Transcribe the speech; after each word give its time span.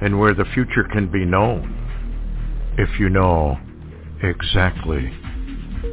and 0.00 0.18
where 0.18 0.34
the 0.34 0.44
future 0.54 0.84
can 0.92 1.10
be 1.10 1.24
known 1.24 1.74
if 2.78 2.88
you 3.00 3.08
know 3.08 3.58
exactly 4.22 5.10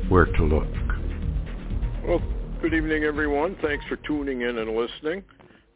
where 0.09 0.25
to 0.25 0.43
look. 0.43 0.67
Well, 2.07 2.21
good 2.61 2.73
evening, 2.73 3.03
everyone. 3.03 3.57
Thanks 3.61 3.83
for 3.89 3.95
tuning 3.97 4.41
in 4.41 4.57
and 4.59 4.75
listening. 4.75 5.23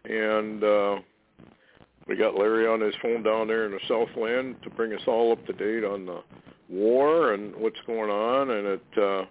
And 0.06 0.64
uh, 0.64 0.96
we 2.08 2.16
got 2.16 2.36
Larry 2.36 2.68
on 2.68 2.82
his 2.82 2.94
phone 3.02 3.24
down 3.24 3.48
there 3.48 3.66
in 3.66 3.72
the 3.72 3.80
Southland 3.88 4.58
to 4.64 4.70
bring 4.70 4.94
us 4.94 5.02
all 5.08 5.32
up 5.32 5.46
to 5.48 5.54
date 5.54 5.84
on 5.84 6.06
the 6.06 6.22
war 6.70 7.34
and 7.34 7.56
what's 7.56 7.80
going 7.88 8.10
on, 8.10 8.52
and 8.52 8.68
it 8.68 9.00
uh, 9.02 9.26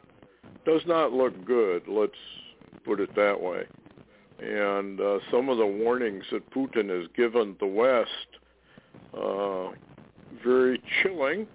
does 0.66 0.82
not 0.86 1.12
look 1.12 1.44
good. 1.44 1.82
Let's 1.86 2.12
put 2.84 3.00
it 3.00 3.14
that 3.14 3.40
way. 3.40 3.62
And 4.40 5.00
uh, 5.00 5.18
some 5.30 5.48
of 5.48 5.58
the 5.58 5.66
warnings 5.66 6.24
that 6.32 6.48
Putin 6.50 6.88
has 6.88 7.08
given 7.16 7.56
the 7.58 7.66
West, 7.66 8.08
uh, 9.16 9.70
very 10.44 10.80
chilling, 11.02 11.46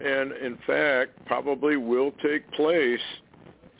and 0.00 0.32
in 0.32 0.58
fact 0.66 1.12
probably 1.26 1.76
will 1.76 2.12
take 2.22 2.50
place 2.52 3.00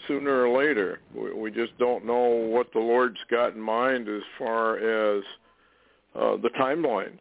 sooner 0.06 0.46
or 0.46 0.58
later. 0.58 1.00
We, 1.14 1.32
we 1.32 1.50
just 1.50 1.76
don't 1.78 2.04
know 2.04 2.26
what 2.26 2.72
the 2.72 2.80
Lord's 2.80 3.20
got 3.30 3.54
in 3.54 3.60
mind 3.60 4.08
as 4.08 4.22
far 4.38 4.76
as 4.76 5.22
uh, 6.14 6.36
the 6.36 6.50
timeline 6.58 7.18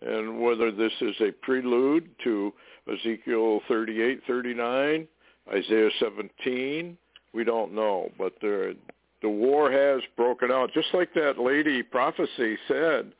and 0.00 0.40
whether 0.40 0.70
this 0.70 0.92
is 1.00 1.14
a 1.20 1.32
prelude 1.42 2.08
to 2.24 2.52
Ezekiel 2.92 3.60
38, 3.68 4.20
39, 4.26 5.08
Isaiah 5.52 5.90
17, 6.00 6.96
we 7.34 7.44
don't 7.44 7.74
know. 7.74 8.10
But 8.16 8.34
the, 8.40 8.76
the 9.22 9.28
war 9.28 9.70
has 9.70 10.00
broken 10.16 10.50
out. 10.52 10.72
Just 10.72 10.88
like 10.94 11.12
that 11.14 11.38
lady 11.38 11.82
prophecy 11.82 12.56
said, 12.68 13.12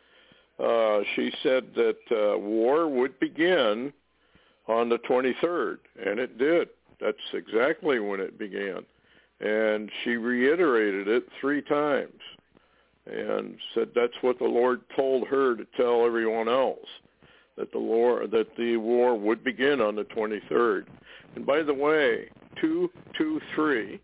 uh, 0.58 1.00
she 1.14 1.32
said 1.42 1.64
that 1.74 1.98
uh, 2.10 2.38
war 2.38 2.88
would 2.88 3.18
begin 3.20 3.92
on 4.66 4.88
the 4.88 4.98
23rd, 4.98 5.78
and 6.04 6.18
it 6.18 6.38
did. 6.38 6.68
That's 7.00 7.16
exactly 7.32 8.00
when 8.00 8.20
it 8.20 8.38
began. 8.38 8.84
And 9.40 9.90
she 10.02 10.16
reiterated 10.16 11.06
it 11.06 11.24
three 11.40 11.62
times 11.62 12.20
and 13.06 13.56
said 13.74 13.88
that's 13.94 14.12
what 14.20 14.38
the 14.38 14.44
Lord 14.44 14.80
told 14.94 15.28
her 15.28 15.56
to 15.56 15.66
tell 15.76 16.04
everyone 16.04 16.48
else 16.48 16.86
that 17.56 17.72
the 17.72 17.78
Lord 17.78 18.30
that 18.32 18.54
the 18.56 18.76
war 18.76 19.18
would 19.18 19.42
begin 19.42 19.80
on 19.80 19.94
the 19.94 20.04
23rd. 20.04 20.86
And 21.34 21.46
by 21.46 21.62
the 21.62 21.74
way, 21.74 22.28
223 22.60 24.00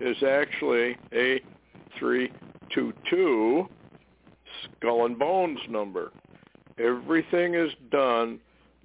is 0.00 0.16
actually 0.22 0.96
a 1.12 1.40
322 1.98 3.68
skull 4.64 5.06
and 5.06 5.18
bones 5.18 5.60
number. 5.68 6.12
Everything 6.78 7.54
is 7.54 7.72
done 7.90 8.40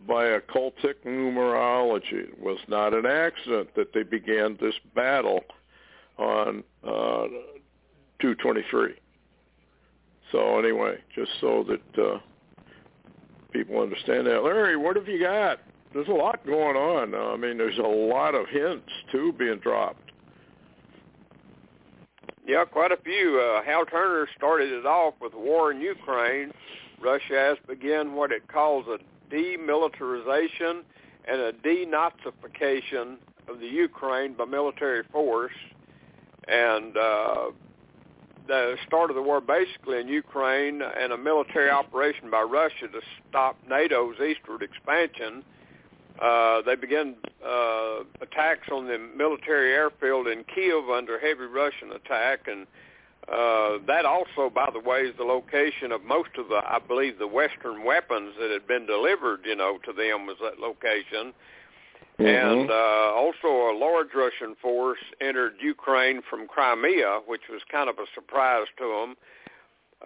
by 0.07 0.25
occultic 0.25 0.95
numerology. 1.05 2.29
It 2.29 2.39
was 2.39 2.59
not 2.67 2.93
an 2.93 3.05
accident 3.05 3.75
that 3.75 3.93
they 3.93 4.03
began 4.03 4.57
this 4.59 4.75
battle 4.95 5.43
on 6.17 6.63
uh, 6.83 7.27
223. 8.19 8.95
So 10.31 10.57
anyway, 10.59 10.97
just 11.15 11.31
so 11.39 11.65
that 11.67 12.03
uh, 12.03 12.19
people 13.51 13.79
understand 13.79 14.27
that. 14.27 14.43
Larry, 14.43 14.75
what 14.75 14.95
have 14.95 15.07
you 15.07 15.19
got? 15.19 15.59
There's 15.93 16.07
a 16.07 16.11
lot 16.11 16.45
going 16.45 16.75
on. 16.75 17.13
I 17.13 17.37
mean, 17.37 17.57
there's 17.57 17.77
a 17.77 17.81
lot 17.81 18.33
of 18.33 18.47
hints 18.47 18.89
too 19.11 19.33
being 19.37 19.59
dropped. 19.59 20.02
Yeah, 22.45 22.65
quite 22.65 22.91
a 22.91 22.97
few. 22.97 23.39
Uh, 23.39 23.63
Hal 23.63 23.85
Turner 23.85 24.27
started 24.35 24.71
it 24.71 24.85
off 24.85 25.13
with 25.21 25.33
war 25.33 25.71
in 25.71 25.79
Ukraine. 25.79 26.51
Russia 27.01 27.35
has 27.35 27.57
begun 27.67 28.15
what 28.15 28.31
it 28.31 28.47
calls 28.49 28.85
a 28.87 28.97
demilitarization 29.33 30.81
and 31.25 31.41
a 31.41 31.53
denazification 31.53 33.15
of 33.47 33.59
the 33.59 33.67
Ukraine 33.67 34.33
by 34.33 34.43
military 34.43 35.03
force. 35.11 35.53
And 36.47 36.97
uh, 36.97 37.51
the 38.47 38.75
start 38.85 39.09
of 39.09 39.15
the 39.15 39.21
war 39.21 39.39
basically 39.39 40.01
in 40.01 40.09
Ukraine 40.09 40.81
and 40.81 41.13
a 41.13 41.17
military 41.17 41.69
operation 41.69 42.29
by 42.29 42.41
Russia 42.41 42.87
to 42.91 42.99
stop 43.29 43.57
NATO's 43.69 44.19
eastward 44.19 44.61
expansion. 44.61 45.43
Uh, 46.21 46.61
they 46.65 46.75
began 46.75 47.15
uh, 47.45 47.92
attacks 48.33 48.67
on 48.71 48.87
the 48.87 48.97
military 49.15 49.73
airfield 49.73 50.27
in 50.27 50.43
Kiev 50.43 50.89
under 50.89 51.19
heavy 51.19 51.45
Russian 51.45 51.91
attack, 51.91 52.47
and 52.47 52.67
uh, 53.27 53.77
that 53.87 54.05
also, 54.05 54.49
by 54.53 54.69
the 54.73 54.79
way, 54.79 55.01
is 55.01 55.15
the 55.17 55.23
location 55.23 55.91
of 55.91 56.03
most 56.03 56.29
of 56.37 56.49
the, 56.49 56.61
I 56.65 56.79
believe, 56.85 57.19
the 57.19 57.27
Western 57.27 57.85
weapons 57.85 58.33
that 58.39 58.51
had 58.51 58.67
been 58.67 58.85
delivered, 58.85 59.41
you 59.45 59.55
know, 59.55 59.77
to 59.85 59.93
them 59.93 60.25
was 60.25 60.35
that 60.41 60.59
location. 60.59 61.33
Mm-hmm. 62.19 62.25
And 62.25 62.69
uh, 62.69 63.15
also 63.15 63.71
a 63.71 63.75
large 63.77 64.09
Russian 64.13 64.55
force 64.61 64.99
entered 65.21 65.53
Ukraine 65.61 66.21
from 66.29 66.47
Crimea, 66.47 67.21
which 67.25 67.43
was 67.49 67.61
kind 67.71 67.89
of 67.89 67.97
a 67.97 68.05
surprise 68.13 68.67
to 68.77 68.83
them. 68.83 69.15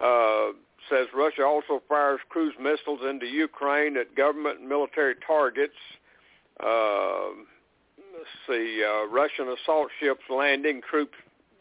Uh, 0.00 0.52
says 0.88 1.08
Russia 1.12 1.42
also 1.42 1.82
fires 1.88 2.20
cruise 2.28 2.54
missiles 2.60 3.00
into 3.08 3.26
Ukraine 3.26 3.96
at 3.96 4.14
government 4.14 4.60
and 4.60 4.68
military 4.68 5.16
targets. 5.26 5.74
Uh, 6.64 7.34
see, 8.46 8.82
uh, 8.84 9.06
Russian 9.06 9.48
assault 9.48 9.88
ships 10.00 10.22
landing, 10.30 10.80
troops 10.88 11.16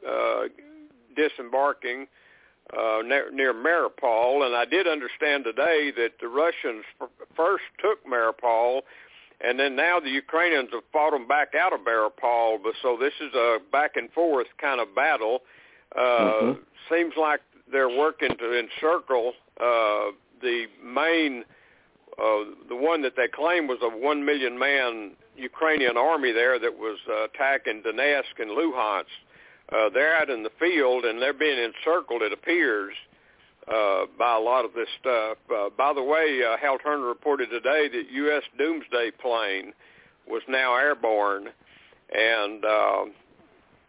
uh, 0.08 0.44
disembarking 1.16 2.08
uh, 2.78 3.02
near, 3.04 3.32
near 3.32 3.54
Mariupol. 3.54 4.46
And 4.46 4.56
I 4.56 4.66
did 4.66 4.88
understand 4.88 5.44
today 5.44 5.92
that 5.96 6.14
the 6.22 6.28
Russians 6.28 6.84
f- 7.02 7.10
first 7.36 7.64
took 7.80 8.06
Mariupol 8.06 8.82
and 9.40 9.60
then 9.60 9.76
now 9.76 10.00
the 10.00 10.10
Ukrainians 10.10 10.70
have 10.72 10.84
fought 10.92 11.12
them 11.12 11.28
back 11.28 11.54
out 11.54 11.74
of 11.74 11.82
Mariupol. 11.82 12.64
But 12.64 12.74
so 12.82 12.98
this 13.00 13.14
is 13.22 13.34
a 13.36 13.60
back 13.72 13.96
and 13.96 14.12
forth 14.12 14.48
kind 14.60 14.82
of 14.82 14.96
battle. 14.96 15.42
Uh, 15.96 16.00
mm-hmm. 16.02 16.62
Seems 16.94 17.14
like 17.18 17.42
they're 17.72 17.90
working 17.90 18.36
to 18.38 18.60
encircle 18.60 19.34
uh, 19.60 20.12
the 20.42 20.66
main, 20.84 21.44
uh, 22.18 22.52
the 22.68 22.76
one 22.76 23.02
that 23.04 23.16
they 23.16 23.28
claim 23.28 23.68
was 23.68 23.80
a 23.82 23.90
one 23.90 24.26
million 24.26 24.58
man 24.58 25.12
Ukrainian 25.38 25.98
army 25.98 26.32
there 26.32 26.60
that 26.60 26.78
was 26.78 26.98
uh, 27.10 27.26
attacking 27.26 27.84
Donetsk 27.84 28.40
and 28.40 28.52
Luhansk. 28.52 29.06
Uh, 29.72 29.90
they're 29.94 30.16
out 30.16 30.30
in 30.30 30.44
the 30.44 30.52
field 30.60 31.06
and 31.06 31.22
they're 31.22 31.34
being 31.34 31.60
encircled. 31.60 32.22
It 32.22 32.34
appears 32.34 32.94
uh, 33.68 34.06
by 34.18 34.36
a 34.36 34.40
lot 34.40 34.66
of 34.66 34.74
this 34.74 34.88
stuff. 35.00 35.38
Uh, 35.54 35.70
by 35.78 35.94
the 35.94 36.04
way, 36.04 36.42
uh, 36.44 36.58
Hal 36.58 36.78
Turner 36.78 37.06
reported 37.06 37.50
today 37.50 37.90
that 37.90 38.04
U.S. 38.12 38.44
Doomsday 38.58 39.12
plane 39.22 39.74
was 40.28 40.42
now 40.48 40.76
airborne, 40.76 41.48
and 42.16 42.64
uh, 42.64 43.06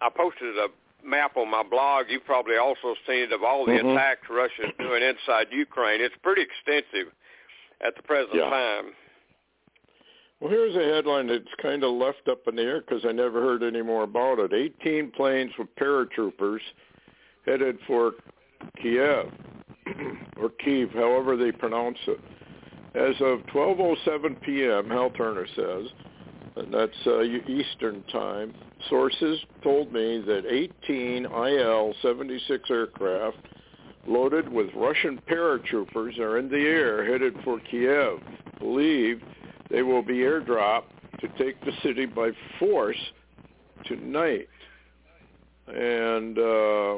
I 0.03 0.09
posted 0.15 0.57
a 0.59 0.69
map 1.05 1.37
on 1.37 1.51
my 1.51 1.63
blog. 1.63 2.07
You've 2.09 2.25
probably 2.25 2.57
also 2.57 2.95
seen 3.07 3.25
it 3.25 3.33
of 3.33 3.43
all 3.43 3.65
the 3.67 3.73
mm-hmm. 3.73 3.91
attacks 3.91 4.27
Russia's 4.29 4.73
doing 4.79 5.03
inside 5.03 5.47
Ukraine. 5.53 6.01
It's 6.01 6.15
pretty 6.23 6.43
extensive 6.43 7.13
at 7.81 7.95
the 7.97 8.03
present 8.03 8.35
yeah. 8.35 8.51
time. 8.51 8.85
Well, 10.41 10.51
here's 10.51 10.77
a 10.77 10.95
headline 10.95 11.27
that's 11.27 11.45
kind 11.61 11.83
of 11.83 11.93
left 11.95 12.29
up 12.31 12.47
in 12.47 12.55
the 12.57 12.63
air 12.63 12.81
because 12.81 13.05
I 13.05 13.11
never 13.11 13.41
heard 13.41 13.65
any 13.65 13.83
more 13.83 14.05
about 14.05 14.39
it. 14.39 14.53
18 14.53 15.11
planes 15.11 15.51
with 15.59 15.69
paratroopers 15.75 16.61
headed 17.45 17.79
for 17.87 18.13
Kiev. 18.81 19.33
or 20.37 20.51
Kiev, 20.65 20.91
however 20.93 21.37
they 21.37 21.51
pronounce 21.51 21.99
it. 22.07 22.21
As 22.95 23.15
of 23.21 23.41
12:07 23.53 24.41
p.m., 24.43 24.89
Hal 24.89 25.11
Turner 25.11 25.47
says, 25.57 25.87
and 26.57 26.73
that's 26.73 27.07
uh, 27.07 27.23
Eastern 27.23 28.03
time. 28.05 28.55
Sources 28.89 29.41
told 29.63 29.93
me 29.93 30.21
that 30.27 30.45
18 30.49 31.25
IL-76 31.25 32.71
aircraft 32.71 33.39
loaded 34.07 34.49
with 34.49 34.69
Russian 34.75 35.21
paratroopers 35.29 36.19
are 36.19 36.39
in 36.39 36.49
the 36.49 36.57
air 36.57 37.05
headed 37.05 37.35
for 37.45 37.61
Kiev. 37.61 38.21
Believe 38.59 39.21
they 39.71 39.83
will 39.83 40.03
be 40.03 40.19
airdropped 40.19 40.91
to 41.21 41.29
take 41.39 41.61
the 41.65 41.73
city 41.83 42.07
by 42.07 42.31
force 42.59 42.99
tonight. 43.85 44.49
And 45.67 46.39
uh, 46.39 46.97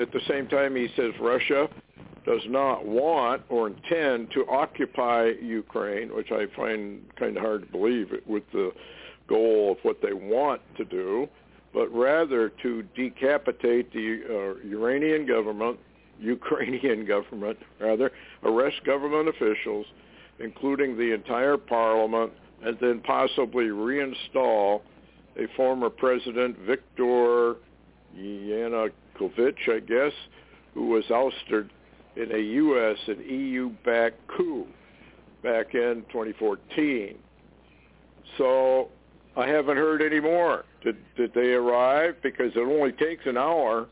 at 0.00 0.10
the 0.12 0.20
same 0.28 0.48
time, 0.48 0.74
he 0.74 0.88
says 0.96 1.12
Russia 1.20 1.68
does 2.24 2.42
not 2.46 2.86
want 2.86 3.42
or 3.48 3.66
intend 3.68 4.30
to 4.32 4.46
occupy 4.48 5.32
Ukraine, 5.40 6.14
which 6.14 6.30
I 6.30 6.46
find 6.56 7.02
kind 7.16 7.36
of 7.36 7.42
hard 7.42 7.66
to 7.66 7.72
believe 7.72 8.08
with 8.26 8.44
the 8.52 8.72
goal 9.28 9.72
of 9.72 9.78
what 9.82 10.00
they 10.02 10.12
want 10.12 10.60
to 10.76 10.84
do, 10.84 11.28
but 11.74 11.92
rather 11.92 12.50
to 12.62 12.82
decapitate 12.94 13.92
the 13.92 14.20
uh, 14.28 14.68
Iranian 14.68 15.26
government, 15.26 15.78
Ukrainian 16.20 17.04
government, 17.04 17.58
rather, 17.80 18.12
arrest 18.44 18.84
government 18.84 19.28
officials, 19.28 19.86
including 20.42 20.96
the 20.96 21.12
entire 21.12 21.56
parliament, 21.56 22.32
and 22.64 22.76
then 22.80 23.00
possibly 23.00 23.66
reinstall 23.66 24.82
a 25.36 25.46
former 25.56 25.88
president, 25.88 26.58
Viktor 26.58 27.56
Yanukovych, 28.16 29.68
I 29.68 29.80
guess, 29.80 30.12
who 30.74 30.88
was 30.88 31.04
ousted 31.10 31.70
in 32.16 32.32
a 32.32 32.38
U.S. 32.38 32.98
and 33.06 33.24
EU-backed 33.24 34.26
coup 34.28 34.66
back 35.42 35.74
in 35.74 36.04
2014. 36.12 37.16
So 38.38 38.88
I 39.36 39.46
haven't 39.46 39.76
heard 39.76 40.02
any 40.02 40.20
more. 40.20 40.64
Did, 40.82 40.96
did 41.16 41.32
they 41.34 41.52
arrive? 41.52 42.16
Because 42.22 42.52
it 42.54 42.60
only 42.60 42.92
takes 42.92 43.26
an 43.26 43.36
hour 43.36 43.88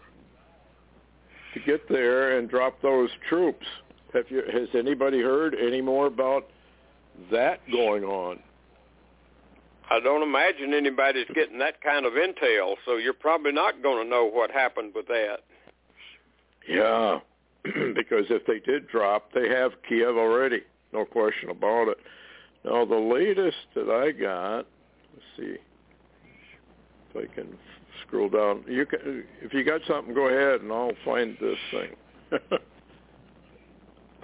to 1.54 1.60
get 1.60 1.88
there 1.88 2.38
and 2.38 2.48
drop 2.48 2.80
those 2.82 3.10
troops. 3.28 3.66
Have 4.12 4.24
you, 4.28 4.42
has 4.52 4.68
anybody 4.74 5.20
heard 5.20 5.54
any 5.54 5.80
more 5.80 6.06
about 6.06 6.48
that 7.30 7.60
going 7.70 8.04
on? 8.04 8.40
I 9.90 9.98
don't 10.00 10.22
imagine 10.22 10.72
anybody's 10.72 11.26
getting 11.34 11.58
that 11.58 11.80
kind 11.80 12.06
of 12.06 12.12
intel, 12.12 12.76
so 12.86 12.96
you're 12.96 13.12
probably 13.12 13.52
not 13.52 13.82
going 13.82 14.04
to 14.04 14.08
know 14.08 14.24
what 14.24 14.50
happened 14.50 14.92
with 14.94 15.06
that. 15.08 15.38
Yeah, 16.68 17.18
because 17.64 18.26
if 18.30 18.46
they 18.46 18.60
did 18.60 18.88
drop, 18.88 19.32
they 19.32 19.48
have 19.48 19.72
Kiev 19.88 20.16
already, 20.16 20.62
no 20.92 21.04
question 21.04 21.50
about 21.50 21.88
it. 21.88 21.98
Now, 22.64 22.84
the 22.84 22.94
latest 22.94 23.56
that 23.74 23.90
I 23.90 24.12
got, 24.12 24.66
let's 25.14 25.26
see 25.36 25.56
if 27.14 27.30
I 27.30 27.34
can 27.34 27.48
scroll 28.06 28.28
down. 28.28 28.64
You 28.68 28.86
can, 28.86 29.24
if 29.40 29.52
you 29.52 29.64
got 29.64 29.80
something, 29.88 30.14
go 30.14 30.28
ahead, 30.28 30.60
and 30.60 30.70
I'll 30.70 30.92
find 31.04 31.36
this 31.40 31.58
thing. 31.72 32.40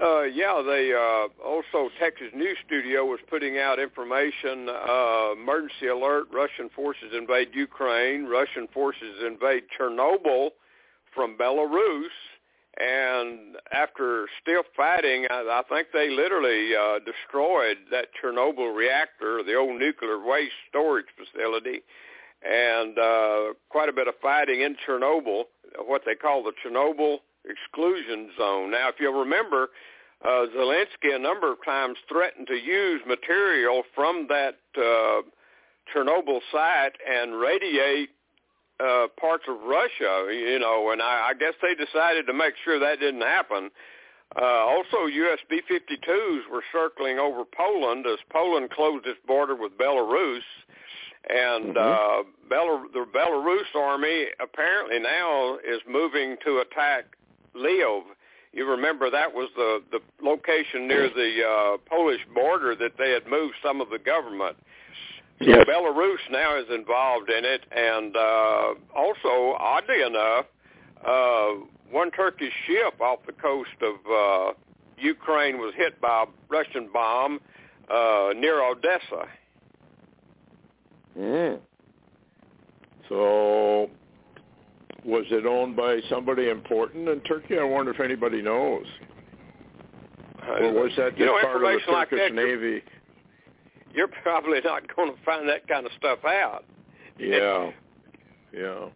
Uh, 0.02 0.24
yeah, 0.24 0.62
they 0.66 0.92
uh, 0.92 1.28
also 1.42 1.88
Texas 1.98 2.28
News 2.34 2.58
Studio 2.66 3.06
was 3.06 3.18
putting 3.30 3.58
out 3.58 3.78
information. 3.78 4.68
Uh, 4.68 5.32
emergency 5.32 5.86
alert: 5.86 6.24
Russian 6.32 6.68
forces 6.74 7.12
invade 7.16 7.48
Ukraine. 7.54 8.26
Russian 8.26 8.68
forces 8.74 9.22
invade 9.26 9.64
Chernobyl 9.78 10.50
from 11.14 11.38
Belarus. 11.38 12.12
And 12.78 13.56
after 13.72 14.28
stiff 14.42 14.66
fighting, 14.76 15.26
I, 15.30 15.48
I 15.50 15.62
think 15.66 15.88
they 15.94 16.10
literally 16.10 16.76
uh, 16.76 16.98
destroyed 16.98 17.78
that 17.90 18.08
Chernobyl 18.22 18.76
reactor, 18.76 19.42
the 19.42 19.54
old 19.54 19.80
nuclear 19.80 20.22
waste 20.22 20.52
storage 20.68 21.06
facility, 21.16 21.80
and 22.46 22.98
uh, 22.98 23.54
quite 23.70 23.88
a 23.88 23.94
bit 23.94 24.08
of 24.08 24.14
fighting 24.20 24.60
in 24.60 24.76
Chernobyl, 24.86 25.44
what 25.86 26.02
they 26.04 26.14
call 26.14 26.42
the 26.44 26.52
Chernobyl 26.62 27.20
exclusion 27.48 28.30
zone. 28.38 28.70
Now, 28.70 28.88
if 28.88 28.96
you'll 28.98 29.18
remember, 29.18 29.68
uh, 30.24 30.46
Zelensky 30.56 31.14
a 31.14 31.18
number 31.18 31.52
of 31.52 31.58
times 31.64 31.96
threatened 32.08 32.46
to 32.48 32.54
use 32.54 33.00
material 33.06 33.82
from 33.94 34.26
that 34.28 34.58
uh, 34.76 35.22
Chernobyl 35.94 36.40
site 36.50 36.94
and 37.08 37.38
radiate 37.38 38.10
uh, 38.80 39.06
parts 39.18 39.44
of 39.48 39.56
Russia, 39.62 40.28
you 40.30 40.58
know, 40.58 40.90
and 40.90 41.00
I, 41.00 41.30
I 41.30 41.34
guess 41.34 41.54
they 41.62 41.74
decided 41.74 42.26
to 42.26 42.34
make 42.34 42.54
sure 42.64 42.78
that 42.78 43.00
didn't 43.00 43.22
happen. 43.22 43.70
Uh, 44.34 44.66
also, 44.66 45.06
US 45.06 45.38
B-52s 45.48 46.50
were 46.50 46.64
circling 46.72 47.18
over 47.18 47.44
Poland 47.44 48.06
as 48.06 48.18
Poland 48.30 48.70
closed 48.70 49.06
its 49.06 49.20
border 49.26 49.54
with 49.54 49.78
Belarus. 49.78 50.40
And 51.28 51.74
mm-hmm. 51.74 51.78
uh, 51.78 52.22
Belar- 52.50 52.92
the 52.92 53.06
Belarus 53.14 53.74
army 53.74 54.26
apparently 54.40 54.98
now 54.98 55.56
is 55.56 55.80
moving 55.88 56.36
to 56.44 56.58
attack 56.58 57.04
Lviv. 57.56 58.02
You 58.52 58.68
remember 58.70 59.10
that 59.10 59.32
was 59.34 59.50
the 59.56 59.82
the 59.90 60.00
location 60.24 60.88
near 60.88 61.08
the 61.08 61.42
uh, 61.42 61.76
Polish 61.88 62.20
border 62.34 62.74
that 62.76 62.92
they 62.98 63.10
had 63.10 63.26
moved 63.26 63.54
some 63.62 63.80
of 63.80 63.90
the 63.90 63.98
government. 63.98 64.56
So 65.40 65.50
yes. 65.50 65.66
Belarus 65.68 66.30
now 66.30 66.58
is 66.58 66.64
involved 66.72 67.28
in 67.28 67.44
it, 67.44 67.60
and 67.70 68.16
uh, 68.16 68.74
also, 68.94 69.56
oddly 69.60 70.00
enough, 70.00 70.46
uh, 71.06 71.48
one 71.90 72.10
Turkish 72.10 72.52
ship 72.66 72.98
off 73.00 73.18
the 73.26 73.32
coast 73.32 73.76
of 73.82 73.96
uh, 74.10 74.52
Ukraine 74.98 75.58
was 75.58 75.74
hit 75.76 76.00
by 76.00 76.24
a 76.24 76.26
Russian 76.48 76.88
bomb 76.90 77.40
uh, 77.90 78.30
near 78.34 78.62
Odessa. 78.62 79.28
Mm. 81.18 81.58
So 83.08 83.90
was 85.06 85.24
it 85.30 85.46
owned 85.46 85.76
by 85.76 86.00
somebody 86.10 86.48
important 86.48 87.08
in 87.08 87.20
Turkey? 87.20 87.58
I 87.58 87.64
wonder 87.64 87.92
if 87.92 88.00
anybody 88.00 88.42
knows. 88.42 88.84
Or 90.48 90.72
was 90.72 90.92
that 90.96 91.10
just 91.10 91.20
you 91.20 91.26
know, 91.26 91.38
part 91.40 91.56
of 91.56 91.62
the 91.62 91.68
Turkish 91.68 91.88
like 91.88 92.10
that, 92.10 92.34
Navy? 92.34 92.82
You're, 93.92 94.08
you're 94.08 94.08
probably 94.22 94.60
not 94.64 94.94
going 94.94 95.14
to 95.14 95.22
find 95.24 95.48
that 95.48 95.66
kind 95.66 95.86
of 95.86 95.92
stuff 95.96 96.18
out. 96.24 96.64
Yeah, 97.18 97.70
yeah. 98.52 98.86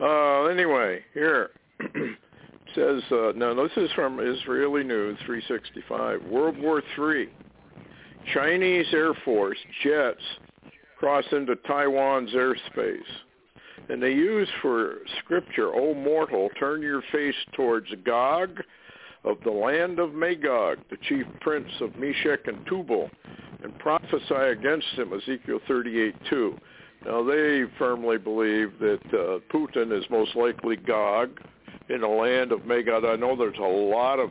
Uh, 0.00 0.44
anyway, 0.44 1.00
here 1.12 1.50
it 1.80 2.18
says 2.74 3.02
uh, 3.12 3.32
now 3.36 3.54
this 3.54 3.72
is 3.76 3.90
from 3.94 4.18
Israeli 4.20 4.82
News 4.82 5.18
365. 5.26 6.24
World 6.24 6.58
War 6.58 6.82
III. 6.98 7.28
Chinese 8.34 8.86
Air 8.92 9.14
Force 9.24 9.58
jets 9.82 10.22
cross 10.98 11.24
into 11.32 11.56
Taiwan's 11.56 12.30
airspace. 12.30 13.00
And 13.90 14.00
they 14.00 14.12
use 14.12 14.48
for 14.62 14.98
scripture, 15.18 15.74
O 15.74 15.94
mortal, 15.94 16.48
turn 16.60 16.80
your 16.80 17.02
face 17.10 17.34
towards 17.54 17.88
Gog 18.04 18.62
of 19.24 19.38
the 19.44 19.50
land 19.50 19.98
of 19.98 20.14
Magog, 20.14 20.78
the 20.90 20.96
chief 21.08 21.26
prince 21.40 21.68
of 21.80 21.96
Meshech 21.96 22.46
and 22.46 22.64
Tubal, 22.66 23.10
and 23.64 23.76
prophesy 23.80 24.34
against 24.34 24.86
him, 24.94 25.12
Ezekiel 25.12 25.58
38:2. 25.68 26.56
Now 27.04 27.24
they 27.24 27.64
firmly 27.78 28.16
believe 28.16 28.78
that 28.78 29.00
uh, 29.06 29.40
Putin 29.52 29.92
is 29.92 30.08
most 30.08 30.36
likely 30.36 30.76
Gog 30.76 31.40
in 31.88 32.02
the 32.02 32.08
land 32.08 32.52
of 32.52 32.64
Magog. 32.66 33.04
I 33.04 33.16
know 33.16 33.34
there's 33.34 33.58
a 33.58 33.62
lot 33.62 34.20
of 34.20 34.30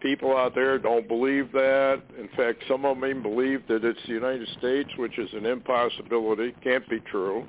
people 0.00 0.36
out 0.36 0.56
there 0.56 0.76
don't 0.76 1.06
believe 1.06 1.52
that. 1.52 2.02
In 2.18 2.28
fact, 2.36 2.64
some 2.66 2.84
of 2.84 2.98
them 2.98 3.08
even 3.08 3.22
believe 3.22 3.62
that 3.68 3.84
it's 3.84 4.00
the 4.08 4.14
United 4.14 4.48
States, 4.58 4.90
which 4.96 5.18
is 5.20 5.32
an 5.34 5.46
impossibility, 5.46 6.52
can't 6.64 6.88
be 6.88 6.98
true. 6.98 7.46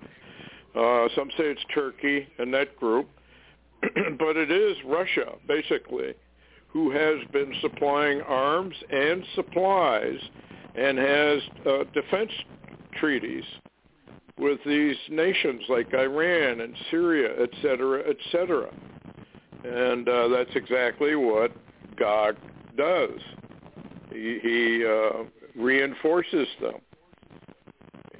Uh, 0.75 1.07
some 1.15 1.29
say 1.31 1.45
it's 1.45 1.61
Turkey 1.73 2.27
and 2.37 2.53
that 2.53 2.75
group, 2.77 3.07
but 3.81 4.37
it 4.37 4.51
is 4.51 4.77
Russia, 4.85 5.33
basically, 5.47 6.13
who 6.67 6.91
has 6.91 7.17
been 7.31 7.53
supplying 7.61 8.21
arms 8.21 8.75
and 8.91 9.23
supplies 9.35 10.19
and 10.75 10.97
has 10.97 11.41
uh, 11.65 11.83
defense 11.93 12.31
treaties 12.99 13.43
with 14.37 14.59
these 14.65 14.95
nations 15.09 15.61
like 15.67 15.93
Iran 15.93 16.61
and 16.61 16.73
Syria, 16.91 17.29
et 17.41 17.49
cetera, 17.61 18.03
et 18.07 18.17
cetera. 18.31 18.69
And 19.63 20.07
uh, 20.07 20.29
that's 20.29 20.55
exactly 20.55 21.15
what 21.15 21.51
Gog 21.97 22.37
does. 22.77 23.19
He, 24.11 24.39
he 24.41 24.85
uh, 24.85 25.23
reinforces 25.55 26.47
them. 26.61 26.75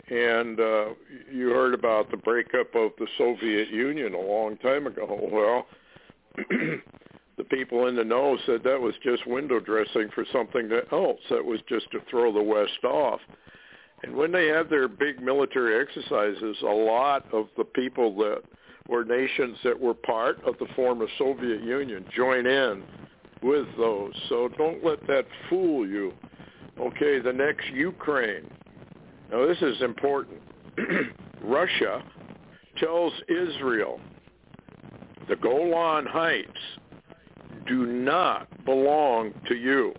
And 0.09 0.59
uh, 0.59 0.85
you 1.31 1.49
heard 1.49 1.73
about 1.73 2.09
the 2.09 2.17
breakup 2.17 2.73
of 2.73 2.91
the 2.97 3.07
Soviet 3.17 3.69
Union 3.69 4.13
a 4.13 4.19
long 4.19 4.57
time 4.57 4.87
ago. 4.87 5.29
Well, 5.31 5.67
the 7.37 7.43
people 7.43 7.87
in 7.87 7.95
the 7.95 8.03
know 8.03 8.37
said 8.45 8.61
that 8.63 8.79
was 8.79 8.93
just 9.03 9.27
window 9.27 9.59
dressing 9.59 10.09
for 10.13 10.25
something 10.31 10.69
else. 10.91 11.19
That 11.29 11.43
was 11.43 11.59
just 11.67 11.89
to 11.91 11.99
throw 12.09 12.33
the 12.33 12.41
West 12.41 12.83
off. 12.83 13.19
And 14.03 14.15
when 14.15 14.31
they 14.31 14.47
have 14.47 14.69
their 14.69 14.87
big 14.87 15.21
military 15.21 15.79
exercises, 15.81 16.57
a 16.61 16.65
lot 16.65 17.25
of 17.33 17.47
the 17.57 17.65
people 17.65 18.15
that 18.17 18.41
were 18.87 19.03
nations 19.03 19.57
that 19.63 19.79
were 19.79 19.93
part 19.93 20.43
of 20.45 20.57
the 20.59 20.67
former 20.75 21.07
Soviet 21.17 21.61
Union 21.61 22.05
join 22.15 22.45
in 22.45 22.83
with 23.41 23.67
those. 23.77 24.13
So 24.29 24.49
don't 24.57 24.83
let 24.83 25.05
that 25.07 25.25
fool 25.49 25.87
you. 25.87 26.13
Okay, 26.79 27.19
the 27.19 27.33
next 27.33 27.67
Ukraine. 27.67 28.49
Now 29.31 29.45
this 29.45 29.61
is 29.61 29.81
important. 29.81 30.41
Russia 31.43 32.03
tells 32.77 33.13
Israel 33.27 33.99
the 35.27 35.35
Golan 35.35 36.05
Heights 36.05 36.51
do 37.67 37.85
not 37.85 38.47
belong 38.65 39.31
to 39.47 39.55
you. 39.55 39.93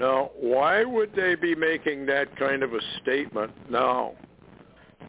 Now, 0.00 0.30
why 0.40 0.84
would 0.84 1.14
they 1.14 1.36
be 1.36 1.54
making 1.54 2.06
that 2.06 2.36
kind 2.36 2.64
of 2.64 2.72
a 2.72 2.80
statement 3.00 3.52
now? 3.70 4.14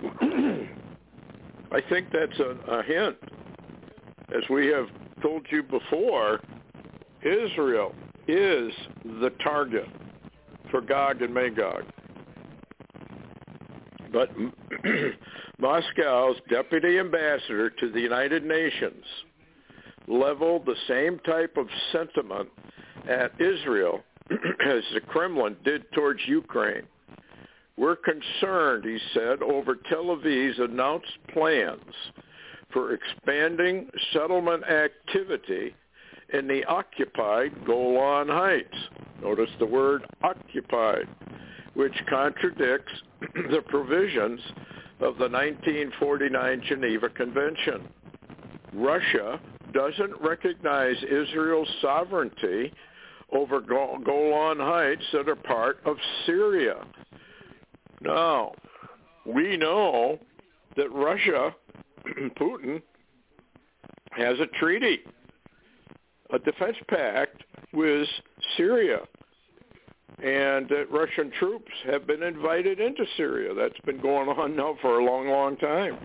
I 0.21 1.81
think 1.89 2.09
that's 2.11 2.39
a, 2.39 2.55
a 2.71 2.83
hint. 2.83 3.17
As 4.35 4.43
we 4.49 4.67
have 4.67 4.85
told 5.23 5.47
you 5.49 5.63
before, 5.63 6.39
Israel 7.23 7.95
is 8.27 8.71
the 9.03 9.31
target 9.43 9.87
for 10.69 10.81
Gog 10.81 11.23
and 11.23 11.33
Magog. 11.33 11.85
But 14.13 14.29
Moscow's 15.59 16.37
deputy 16.49 16.99
ambassador 16.99 17.69
to 17.71 17.91
the 17.91 17.99
United 17.99 18.45
Nations 18.45 19.03
leveled 20.07 20.65
the 20.65 20.75
same 20.87 21.19
type 21.19 21.57
of 21.57 21.67
sentiment 21.91 22.49
at 23.09 23.31
Israel 23.41 24.01
as 24.31 24.83
the 24.93 25.01
Kremlin 25.07 25.57
did 25.65 25.91
towards 25.93 26.21
Ukraine. 26.27 26.83
We're 27.75 27.95
concerned, 27.95 28.85
he 28.85 28.99
said, 29.13 29.41
over 29.41 29.75
Tel 29.89 30.05
Aviv's 30.05 30.59
announced 30.59 31.17
plans 31.33 31.93
for 32.71 32.93
expanding 32.93 33.89
settlement 34.13 34.63
activity 34.63 35.75
in 36.33 36.47
the 36.47 36.63
occupied 36.65 37.65
Golan 37.65 38.27
Heights. 38.27 38.77
Notice 39.21 39.49
the 39.59 39.65
word 39.65 40.03
occupied, 40.21 41.07
which 41.73 41.93
contradicts 42.09 42.91
the 43.51 43.61
provisions 43.67 44.39
of 44.99 45.17
the 45.17 45.27
1949 45.27 46.63
Geneva 46.67 47.09
Convention. 47.09 47.87
Russia 48.73 49.39
doesn't 49.73 50.13
recognize 50.21 50.95
Israel's 51.03 51.69
sovereignty 51.81 52.71
over 53.31 53.59
Golan 53.59 54.59
Heights 54.59 55.03
that 55.11 55.27
are 55.27 55.35
part 55.35 55.79
of 55.85 55.97
Syria. 56.25 56.85
Now, 58.01 58.53
we 59.25 59.57
know 59.57 60.19
that 60.77 60.91
Russia, 60.91 61.55
Putin, 62.39 62.81
has 64.11 64.39
a 64.39 64.47
treaty, 64.59 64.99
a 66.31 66.39
defense 66.39 66.77
pact 66.87 67.43
with 67.73 68.07
Syria, 68.57 68.99
and 70.21 70.69
that 70.69 70.85
Russian 70.91 71.31
troops 71.39 71.71
have 71.85 72.07
been 72.07 72.23
invited 72.23 72.79
into 72.79 73.05
Syria. 73.17 73.53
That's 73.53 73.79
been 73.85 74.01
going 74.01 74.29
on 74.29 74.55
now 74.55 74.77
for 74.81 74.99
a 74.99 75.05
long, 75.05 75.27
long 75.27 75.57
time. 75.57 75.97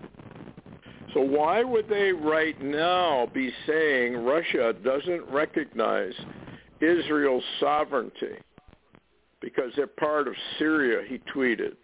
So 1.13 1.21
why 1.21 1.63
would 1.63 1.89
they 1.89 2.11
right 2.11 2.59
now 2.61 3.27
be 3.33 3.51
saying 3.65 4.15
Russia 4.17 4.73
doesn't 4.83 5.23
recognize 5.29 6.13
Israel's 6.81 7.43
sovereignty? 7.59 8.37
Because 9.41 9.71
they're 9.75 9.87
part 9.87 10.27
of 10.27 10.33
Syria, 10.57 11.07
he 11.07 11.19
tweeted. 11.33 11.75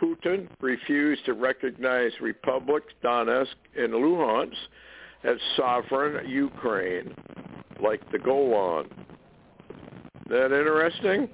Putin 0.00 0.48
refused 0.60 1.24
to 1.26 1.34
recognize 1.34 2.10
republics 2.20 2.92
Donetsk 3.04 3.54
and 3.76 3.92
Luhansk 3.92 4.54
as 5.24 5.36
sovereign 5.56 6.28
Ukraine, 6.28 7.14
like 7.82 8.00
the 8.10 8.18
Golan. 8.18 8.88
That 10.30 10.56
interesting? 10.56 11.28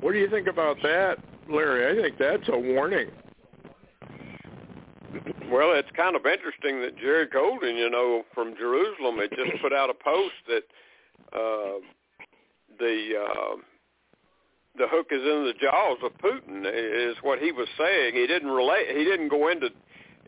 What 0.00 0.12
do 0.12 0.18
you 0.18 0.28
think 0.28 0.48
about 0.48 0.78
that, 0.82 1.18
Larry? 1.48 1.96
I 1.96 2.02
think 2.02 2.18
that's 2.18 2.48
a 2.48 2.58
warning. 2.58 3.06
Well, 5.48 5.74
it's 5.78 5.88
kind 5.96 6.16
of 6.16 6.26
interesting 6.26 6.80
that 6.80 6.98
Jerry 6.98 7.28
Golden, 7.32 7.76
you 7.76 7.88
know, 7.88 8.24
from 8.34 8.56
Jerusalem, 8.58 9.18
had 9.18 9.30
just 9.30 9.62
put 9.62 9.72
out 9.72 9.90
a 9.90 9.94
post 9.94 10.34
that 10.48 10.64
uh, 11.32 11.78
the 12.80 13.10
uh, 13.14 13.56
the 14.76 14.88
hook 14.88 15.06
is 15.12 15.22
in 15.22 15.44
the 15.44 15.54
jaws 15.60 15.98
of 16.02 16.10
Putin 16.18 16.66
is 16.66 17.16
what 17.22 17.38
he 17.38 17.52
was 17.52 17.68
saying. 17.78 18.14
He 18.14 18.26
didn't 18.26 18.50
relate. 18.50 18.88
He 18.88 19.04
didn't 19.04 19.28
go 19.28 19.48
into 19.48 19.68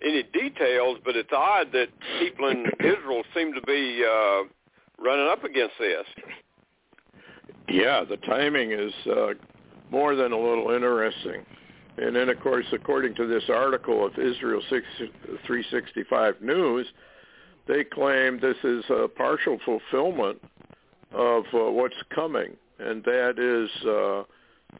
any 0.04 0.22
details, 0.22 0.98
but 1.04 1.16
it's 1.16 1.32
odd 1.36 1.72
that 1.72 1.88
people 2.20 2.48
in 2.48 2.64
Israel 2.78 3.24
seem 3.34 3.52
to 3.54 3.62
be 3.62 4.04
uh, 4.08 4.42
running 5.02 5.26
up 5.26 5.42
against 5.42 5.74
this. 5.80 6.06
Yeah, 7.72 8.04
the 8.04 8.18
timing 8.18 8.72
is 8.72 8.92
uh, 9.06 9.28
more 9.90 10.14
than 10.14 10.32
a 10.32 10.38
little 10.38 10.70
interesting. 10.72 11.44
And 11.96 12.14
then, 12.14 12.28
of 12.28 12.38
course, 12.40 12.66
according 12.70 13.14
to 13.14 13.26
this 13.26 13.44
article 13.48 14.04
of 14.04 14.12
Israel 14.18 14.60
6, 14.68 14.86
365 15.46 16.42
News, 16.42 16.86
they 17.66 17.84
claim 17.84 18.38
this 18.40 18.58
is 18.62 18.84
a 18.90 19.08
partial 19.08 19.58
fulfillment 19.64 20.38
of 21.12 21.44
uh, 21.54 21.70
what's 21.70 21.96
coming, 22.14 22.56
and 22.78 23.02
that 23.04 23.38
is 23.38 23.86
uh, 23.86 24.24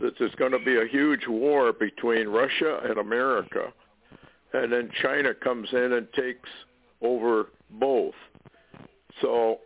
that 0.01 0.13
there's 0.19 0.35
going 0.35 0.53
to 0.53 0.59
be 0.59 0.77
a 0.77 0.87
huge 0.87 1.27
war 1.27 1.73
between 1.73 2.29
Russia 2.29 2.81
and 2.85 2.99
America, 2.99 3.73
and 4.53 4.71
then 4.71 4.91
China 5.01 5.33
comes 5.33 5.69
in 5.73 5.93
and 5.95 6.13
takes 6.13 6.49
over 7.01 7.49
both. 7.71 8.15
So, 9.23 9.61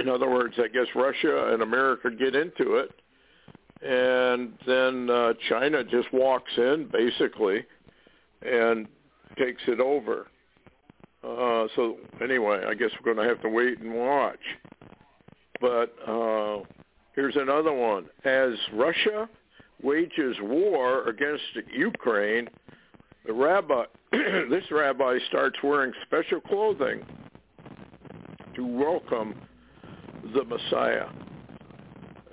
in 0.00 0.08
other 0.08 0.28
words, 0.28 0.54
I 0.58 0.68
guess 0.68 0.86
Russia 0.94 1.52
and 1.52 1.62
America 1.62 2.10
get 2.10 2.34
into 2.34 2.76
it, 2.76 2.90
and 3.82 4.52
then 4.66 5.08
uh, 5.10 5.32
China 5.48 5.84
just 5.84 6.12
walks 6.12 6.52
in 6.56 6.88
basically 6.92 7.64
and 8.42 8.86
takes 9.38 9.62
it 9.68 9.80
over. 9.80 10.26
Uh, 11.22 11.66
so 11.76 11.98
anyway, 12.22 12.62
I 12.66 12.74
guess 12.74 12.90
we're 12.98 13.14
going 13.14 13.24
to 13.24 13.28
have 13.32 13.42
to 13.42 13.48
wait 13.48 13.78
and 13.80 13.94
watch. 13.94 14.40
But 15.60 15.94
uh, 16.06 16.60
here's 17.14 17.36
another 17.36 17.72
one. 17.72 18.06
As 18.24 18.52
Russia 18.72 19.28
wages 19.82 20.36
war 20.40 21.08
against 21.08 21.42
Ukraine, 21.72 22.48
the 23.26 23.32
rabbi, 23.32 23.84
this 24.12 24.64
rabbi 24.70 25.18
starts 25.28 25.56
wearing 25.62 25.92
special 26.06 26.40
clothing 26.40 27.04
to 28.56 28.66
welcome 28.66 29.34
the 30.34 30.44
Messiah. 30.44 31.06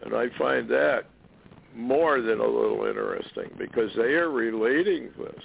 And 0.03 0.15
I 0.15 0.27
find 0.37 0.69
that 0.69 1.05
more 1.75 2.21
than 2.21 2.39
a 2.39 2.45
little 2.45 2.85
interesting 2.85 3.49
because 3.57 3.91
they 3.95 4.13
are 4.15 4.29
relating 4.29 5.09
this 5.17 5.43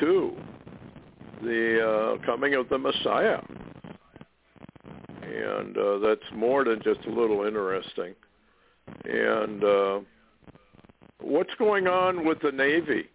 to 0.00 0.36
the 1.42 2.16
uh, 2.20 2.26
coming 2.26 2.54
of 2.54 2.68
the 2.68 2.78
Messiah. 2.78 3.40
And 5.22 5.76
uh, 5.76 5.98
that's 5.98 6.20
more 6.34 6.64
than 6.64 6.80
just 6.82 7.00
a 7.06 7.10
little 7.10 7.44
interesting. 7.44 8.14
And 9.04 9.64
uh, 9.64 10.00
what's 11.20 11.54
going 11.58 11.86
on 11.86 12.26
with 12.26 12.40
the 12.40 12.52
Navy? 12.52 13.08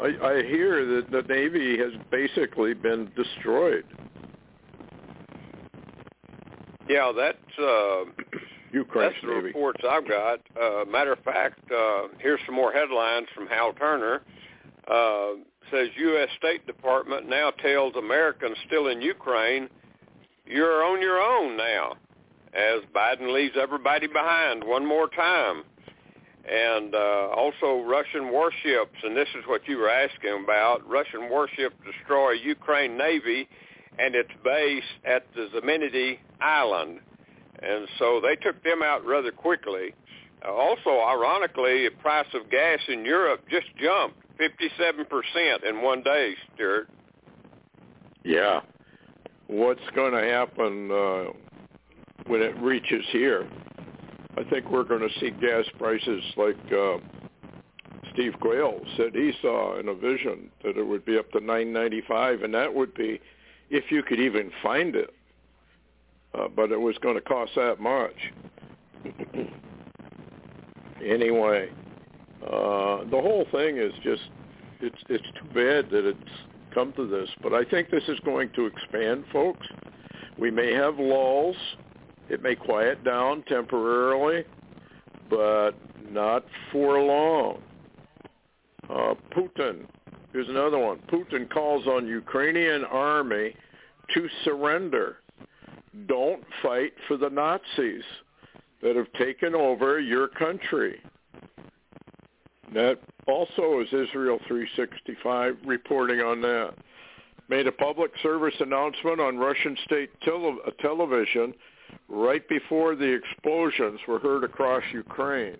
I, 0.00 0.06
I 0.06 0.42
hear 0.42 0.84
that 0.96 1.10
the 1.10 1.22
Navy 1.22 1.78
has 1.78 1.92
basically 2.10 2.74
been 2.74 3.10
destroyed. 3.16 3.84
Yeah, 6.94 7.10
that's 7.10 7.58
uh, 7.58 8.04
Ukraine 8.72 9.10
That's 9.10 9.20
the 9.22 9.26
reports 9.26 9.80
I've 9.88 10.06
got. 10.08 10.38
Uh, 10.54 10.84
matter 10.84 11.12
of 11.12 11.18
fact, 11.24 11.58
uh, 11.68 12.06
here's 12.20 12.38
some 12.46 12.54
more 12.54 12.72
headlines 12.72 13.26
from 13.34 13.48
Hal 13.48 13.72
Turner. 13.72 14.22
Uh, 14.86 15.42
says 15.72 15.88
U.S. 15.96 16.28
State 16.38 16.64
Department 16.68 17.28
now 17.28 17.50
tells 17.50 17.96
Americans 17.96 18.56
still 18.68 18.86
in 18.86 19.02
Ukraine, 19.02 19.68
you're 20.46 20.84
on 20.84 21.02
your 21.02 21.18
own 21.18 21.56
now, 21.56 21.94
as 22.54 22.82
Biden 22.94 23.34
leaves 23.34 23.56
everybody 23.60 24.06
behind 24.06 24.62
one 24.62 24.86
more 24.86 25.08
time. 25.08 25.64
And 26.48 26.94
uh, 26.94 27.28
also 27.34 27.82
Russian 27.88 28.30
warships, 28.30 28.98
and 29.02 29.16
this 29.16 29.30
is 29.36 29.42
what 29.48 29.66
you 29.66 29.78
were 29.78 29.90
asking 29.90 30.44
about, 30.44 30.88
Russian 30.88 31.28
warships 31.28 31.74
destroy 31.84 32.34
Ukraine 32.34 32.96
Navy 32.96 33.48
and 33.98 34.14
its 34.14 34.30
base 34.42 34.82
at 35.04 35.24
the 35.34 35.48
Zmiinyi 35.54 36.18
Island 36.40 37.00
and 37.64 37.88
so 37.98 38.20
they 38.20 38.36
took 38.36 38.62
them 38.62 38.82
out 38.82 39.04
rather 39.04 39.30
quickly. 39.30 39.94
Uh, 40.44 40.52
also, 40.52 41.00
ironically, 41.00 41.88
the 41.88 41.94
price 42.00 42.26
of 42.34 42.50
gas 42.50 42.78
in 42.88 43.04
Europe 43.04 43.40
just 43.48 43.66
jumped 43.76 44.18
57% 44.38 45.68
in 45.68 45.82
one 45.82 46.02
day, 46.02 46.34
Stewart. 46.54 46.88
Yeah. 48.24 48.60
What's 49.46 49.80
going 49.94 50.12
to 50.12 50.30
happen 50.30 50.90
uh, 50.90 51.24
when 52.26 52.42
it 52.42 52.56
reaches 52.60 53.04
here? 53.10 53.48
I 54.36 54.42
think 54.50 54.70
we're 54.70 54.84
going 54.84 55.08
to 55.08 55.20
see 55.20 55.30
gas 55.30 55.64
prices 55.78 56.22
like 56.36 56.56
uh, 56.72 56.96
Steve 58.12 58.34
Quayle 58.40 58.80
said 58.96 59.14
he 59.14 59.32
saw 59.40 59.78
in 59.78 59.88
a 59.88 59.94
vision 59.94 60.50
that 60.64 60.76
it 60.76 60.82
would 60.82 61.04
be 61.04 61.18
up 61.18 61.30
to 61.32 61.38
9.95, 61.38 62.44
and 62.44 62.52
that 62.52 62.74
would 62.74 62.94
be 62.94 63.20
if 63.70 63.90
you 63.90 64.02
could 64.02 64.20
even 64.20 64.50
find 64.62 64.94
it 64.94 65.14
uh, 66.34 66.48
but 66.54 66.72
it 66.72 66.80
was 66.80 66.96
going 66.98 67.14
to 67.14 67.20
cost 67.20 67.52
that 67.56 67.80
much. 67.80 68.32
anyway, 71.04 71.68
uh, 72.42 73.04
the 73.04 73.20
whole 73.20 73.46
thing 73.52 73.78
is 73.78 73.92
just 74.02 74.22
it's 74.80 74.98
it's 75.08 75.26
too 75.38 75.46
bad 75.54 75.90
that 75.90 76.04
it's 76.06 76.30
come 76.72 76.92
to 76.94 77.06
this, 77.06 77.28
but 77.42 77.52
I 77.54 77.64
think 77.64 77.90
this 77.90 78.02
is 78.08 78.18
going 78.20 78.50
to 78.56 78.66
expand, 78.66 79.24
folks. 79.32 79.66
We 80.38 80.50
may 80.50 80.72
have 80.72 80.98
lulls. 80.98 81.56
It 82.28 82.42
may 82.42 82.56
quiet 82.56 83.04
down 83.04 83.44
temporarily, 83.44 84.44
but 85.30 85.72
not 86.10 86.44
for 86.72 86.98
long. 86.98 87.62
Uh, 88.90 89.14
Putin, 89.32 89.86
here's 90.34 90.48
another 90.50 90.78
one. 90.78 90.98
Putin 91.10 91.48
calls 91.48 91.86
on 91.86 92.06
Ukrainian 92.06 92.84
army 92.84 93.56
to 94.12 94.28
surrender 94.44 95.16
don't 96.06 96.42
fight 96.62 96.92
for 97.08 97.16
the 97.16 97.30
Nazis 97.30 98.02
that 98.82 98.96
have 98.96 99.10
taken 99.14 99.54
over 99.54 100.00
your 100.00 100.28
country. 100.28 101.00
That 102.74 102.98
also 103.26 103.80
is 103.80 103.86
Israel 103.88 104.38
365 104.48 105.56
reporting 105.64 106.20
on 106.20 106.40
that. 106.42 106.74
Made 107.48 107.66
a 107.66 107.72
public 107.72 108.10
service 108.22 108.54
announcement 108.58 109.20
on 109.20 109.38
Russian 109.38 109.76
state 109.84 110.10
tele- 110.22 110.58
uh, 110.66 110.70
television 110.80 111.54
right 112.08 112.46
before 112.48 112.96
the 112.96 113.04
explosions 113.04 114.00
were 114.08 114.18
heard 114.18 114.44
across 114.44 114.82
Ukraine. 114.92 115.58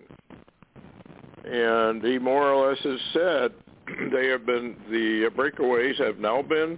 And 1.45 2.03
he 2.03 2.17
more 2.17 2.51
or 2.51 2.69
less 2.69 2.79
has 2.79 2.99
said 3.13 3.53
they 4.11 4.27
have 4.27 4.45
been, 4.45 4.75
the 4.89 5.29
breakaways 5.35 5.97
have 5.97 6.19
now 6.19 6.41
been 6.41 6.77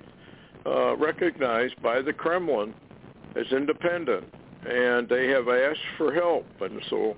uh, 0.66 0.96
recognized 0.98 1.82
by 1.82 2.02
the 2.02 2.14
Kremlin 2.14 2.74
as 3.36 3.46
independent, 3.52 4.26
and 4.68 5.08
they 5.08 5.28
have 5.28 5.48
asked 5.48 5.80
for 5.98 6.14
help. 6.14 6.46
And 6.62 6.82
so 6.90 7.16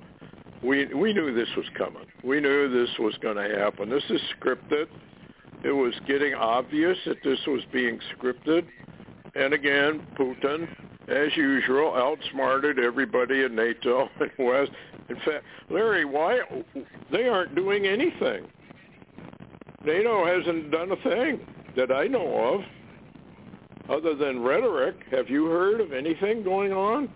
we 0.64 0.86
we 0.94 1.14
knew 1.14 1.34
this 1.34 1.50
was 1.56 1.66
coming. 1.78 2.06
We 2.24 2.40
knew 2.40 2.70
this 2.70 2.90
was 3.00 3.16
going 3.22 3.38
to 3.38 3.58
happen. 3.58 3.90
This 3.90 4.04
is 4.10 4.22
scripted. 4.40 4.88
It 5.64 5.72
was 5.72 5.94
getting 6.08 6.34
obvious 6.34 6.98
that 7.06 7.18
this 7.24 7.40
was 7.48 7.62
being 7.72 8.00
scripted. 8.16 8.66
And 9.36 9.54
again, 9.54 10.06
Putin, 10.18 10.68
as 11.08 11.36
usual, 11.36 11.94
outsmarted 11.96 12.80
everybody 12.80 13.44
in 13.44 13.56
NATO 13.56 14.10
and 14.20 14.32
West. 14.38 14.72
In 15.10 15.16
fact, 15.18 15.44
Larry, 15.70 16.06
why 16.06 16.40
they 17.12 17.28
aren't 17.28 17.56
doing 17.56 17.88
anything? 17.88 18.46
NATO 19.86 20.26
hasn't 20.26 20.72
done 20.72 20.92
a 20.92 20.96
thing 20.98 21.40
that 21.76 21.92
I 21.92 22.08
know 22.08 22.56
of 22.56 22.62
other 23.90 24.16
than 24.16 24.42
rhetoric. 24.42 24.96
Have 25.12 25.30
you 25.30 25.46
heard 25.46 25.82
of 25.82 25.94
anything 25.94 26.44
going 26.44 26.74
on? 26.74 27.10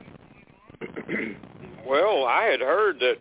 well, 1.87 2.25
I 2.25 2.45
had 2.45 2.61
heard 2.61 2.99
that 2.99 3.15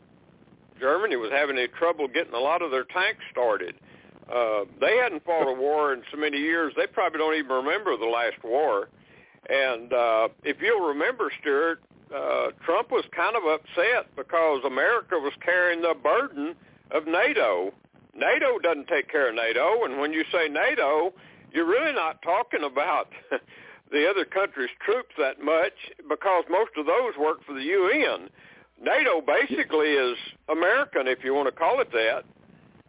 Germany 0.81 1.17
was 1.17 1.31
having 1.33 1.57
trouble 1.79 2.09
getting 2.09 2.35
a 2.35 2.39
lot 2.39 2.63
of 2.63 2.71
their 2.71 2.85
tanks 2.85 3.21
started. 3.31 3.75
Uh, 4.33 4.65
they 4.81 4.97
hadn't 4.97 5.25
fought 5.25 5.51
a 5.51 5.53
war 5.53 5.93
in 5.93 6.03
so 6.11 6.17
many 6.17 6.39
years, 6.39 6.73
they 6.77 6.87
probably 6.87 7.19
don't 7.19 7.35
even 7.35 7.51
remember 7.51 7.97
the 7.97 8.07
last 8.07 8.43
war. 8.43 8.89
And 9.49 9.93
uh, 9.93 10.29
if 10.45 10.57
you'll 10.61 10.87
remember, 10.87 11.31
Stewart, 11.41 11.83
uh, 12.15 12.49
Trump 12.65 12.91
was 12.91 13.05
kind 13.15 13.37
of 13.37 13.43
upset 13.45 14.15
because 14.17 14.63
America 14.65 15.17
was 15.17 15.33
carrying 15.45 15.83
the 15.83 15.95
burden 16.01 16.55
of 16.93 17.07
NATO. 17.07 17.73
NATO 18.14 18.59
doesn't 18.59 18.88
take 18.88 19.11
care 19.11 19.31
of 19.31 19.35
NATO, 19.35 19.85
and 19.85 19.99
when 19.99 20.12
you 20.12 20.25
say 20.31 20.49
NATO, 20.49 21.12
you're 21.52 21.66
really 21.66 21.92
not 21.92 22.21
talking 22.23 22.64
about 22.64 23.09
the 23.90 24.09
other 24.09 24.25
country's 24.25 24.71
troops 24.85 25.14
that 25.19 25.42
much 25.42 25.73
because 26.09 26.45
most 26.50 26.73
of 26.76 26.87
those 26.87 27.16
work 27.19 27.45
for 27.47 27.54
the 27.54 27.62
UN. 27.62 28.28
NATO 28.81 29.21
basically 29.21 29.92
is 29.92 30.16
American, 30.49 31.07
if 31.07 31.25
you 31.25 31.35
want 31.35 31.47
to 31.47 31.52
call 31.52 31.81
it 31.81 31.90
that. 31.92 32.25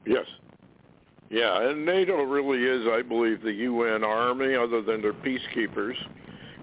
Yes. 0.06 0.25
Yeah, 1.30 1.70
and 1.70 1.86
NATO 1.86 2.24
really 2.24 2.63
is, 2.63 2.88
I 2.88 3.01
believe, 3.01 3.42
the 3.42 3.53
UN 3.53 4.03
army, 4.03 4.56
other 4.56 4.82
than 4.82 5.01
their 5.01 5.13
peacekeepers, 5.13 5.96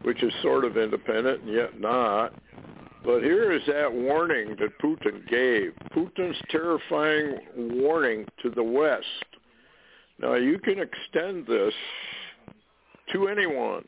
which 0.02 0.22
is 0.22 0.32
sort 0.42 0.64
of 0.64 0.76
independent 0.76 1.42
and 1.42 1.52
yet 1.52 1.80
not. 1.80 2.34
But 3.04 3.22
here 3.22 3.52
is 3.52 3.62
that 3.66 3.92
warning 3.92 4.56
that 4.60 4.78
Putin 4.78 5.26
gave. 5.28 5.72
Putin's 5.92 6.36
terrifying 6.50 7.38
warning 7.56 8.26
to 8.42 8.50
the 8.50 8.62
West 8.62 9.06
now 10.20 10.34
you 10.34 10.58
can 10.58 10.78
extend 10.78 11.46
this 11.46 11.72
to 13.12 13.28
anyone 13.28 13.84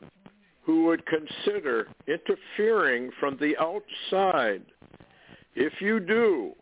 who 0.63 0.85
would 0.85 1.03
consider 1.05 1.87
interfering 2.07 3.11
from 3.19 3.37
the 3.39 3.55
outside. 3.57 4.63
If 5.55 5.73
you 5.79 5.99
do, 5.99 6.53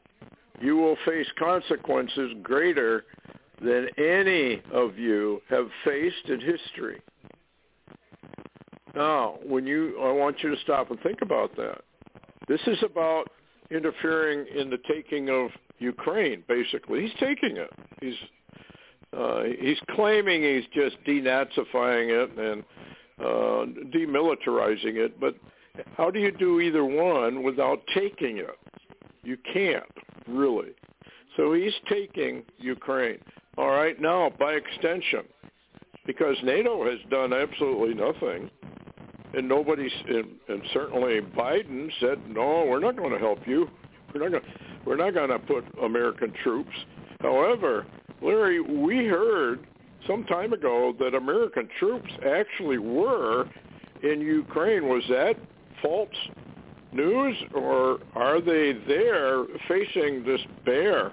you 0.60 0.76
will 0.76 0.98
face 1.06 1.28
consequences 1.40 2.34
greater 2.44 3.06
than 3.62 3.88
any 3.98 4.62
of 4.74 4.98
you 4.98 5.42
have 5.50 5.68
faced 5.86 6.28
in 6.28 6.42
history. 6.42 7.00
Now, 8.94 9.38
when 9.46 9.66
you, 9.66 9.98
I 10.02 10.12
want 10.12 10.44
you 10.44 10.50
to 10.54 10.62
stop 10.64 10.92
and 10.92 11.00
think 11.02 11.22
about 11.22 11.56
that. 11.56 11.82
This 12.48 12.62
is 12.68 12.78
about 12.84 13.26
interfering 13.70 14.46
in 14.56 14.70
the 14.70 14.80
taking 14.88 15.30
of 15.30 15.50
Ukraine, 15.80 16.44
basically. 16.48 17.02
He's 17.02 17.20
taking 17.20 17.58
it. 17.58 17.70
He's 18.02 18.16
uh, 19.18 19.44
he's 19.60 19.80
claiming 19.94 20.42
he's 20.42 20.64
just 20.74 20.96
denazifying 21.06 22.10
it 22.10 22.38
and 22.38 22.64
uh, 23.20 23.66
demilitarizing 23.94 24.96
it, 24.96 25.20
but 25.20 25.36
how 25.98 26.10
do 26.10 26.20
you 26.20 26.32
do 26.32 26.62
either 26.62 26.86
one 26.86 27.44
without 27.44 27.82
taking 27.94 28.38
it? 28.38 28.58
You 29.24 29.38
can't, 29.54 29.84
really. 30.28 30.72
So 31.38 31.54
he's 31.54 31.74
taking 31.90 32.44
Ukraine. 32.58 33.20
All 33.58 33.70
right, 33.70 34.00
now, 34.00 34.32
by 34.40 34.54
extension, 34.54 35.26
because 36.06 36.38
NATO 36.44 36.90
has 36.90 37.00
done 37.10 37.34
absolutely 37.34 37.94
nothing, 37.94 38.50
and 39.34 39.48
nobody's, 39.48 39.92
and, 40.08 40.28
and 40.48 40.62
certainly 40.74 41.22
Biden 41.22 41.90
said, 42.00 42.20
no, 42.28 42.66
we're 42.68 42.80
not 42.80 42.98
going 42.98 43.12
to 43.12 43.20
help 43.20 43.40
you. 43.48 43.70
We're 44.14 44.30
not 44.30 44.42
going, 44.42 44.54
we're 44.86 44.98
not 44.98 45.14
going 45.14 45.30
to 45.30 45.40
put 45.40 45.66
American 45.84 46.34
troops. 46.44 46.74
However, 47.22 47.86
Larry, 48.22 48.60
we 48.60 49.06
heard 49.06 49.66
some 50.08 50.24
time 50.26 50.54
ago 50.54 50.94
that 51.00 51.16
American 51.16 51.70
troops 51.80 52.10
actually 52.26 52.78
were 52.78 53.46
in 54.04 54.22
Ukraine. 54.22 54.90
Was 54.90 55.04
that 55.10 55.36
false 55.82 56.10
news, 56.92 57.38
or 57.54 58.00
are 58.16 58.42
they 58.42 58.74
there 58.88 59.46
facing 59.68 60.24
this 60.26 60.42
bear? 60.66 61.12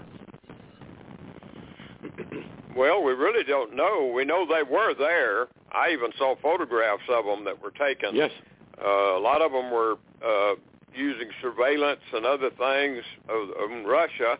well, 2.77 3.03
we 3.03 3.13
really 3.13 3.45
don't 3.45 3.75
know. 3.75 4.11
We 4.15 4.25
know 4.25 4.47
they 4.47 4.63
were 4.63 4.95
there. 4.95 5.49
I 5.73 5.91
even 5.93 6.11
saw 6.19 6.35
photographs 6.41 7.03
of 7.09 7.25
them 7.25 7.45
that 7.45 7.63
were 7.63 7.71
taken. 7.71 8.15
Yes. 8.15 8.31
Uh, 8.83 9.17
a 9.17 9.21
lot 9.21 9.43
of 9.43 9.53
them 9.53 9.71
were 9.71 9.97
uh, 10.25 10.55
using 10.95 11.29
surveillance 11.43 12.01
and 12.13 12.25
other 12.25 12.51
things 12.51 13.03
of, 13.29 13.51
of 13.51 13.85
Russia 13.87 14.39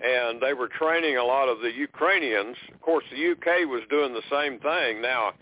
and 0.00 0.40
they 0.40 0.54
were 0.54 0.68
training 0.68 1.16
a 1.16 1.24
lot 1.24 1.48
of 1.48 1.60
the 1.60 1.70
Ukrainians. 1.70 2.56
Of 2.72 2.80
course, 2.80 3.04
the 3.10 3.32
UK 3.32 3.68
was 3.68 3.82
doing 3.90 4.14
the 4.14 4.22
same 4.30 4.58
thing. 4.58 5.02
Now, 5.02 5.32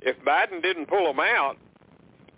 if 0.00 0.16
Biden 0.24 0.62
didn't 0.62 0.86
pull 0.86 1.04
them 1.06 1.20
out, 1.20 1.56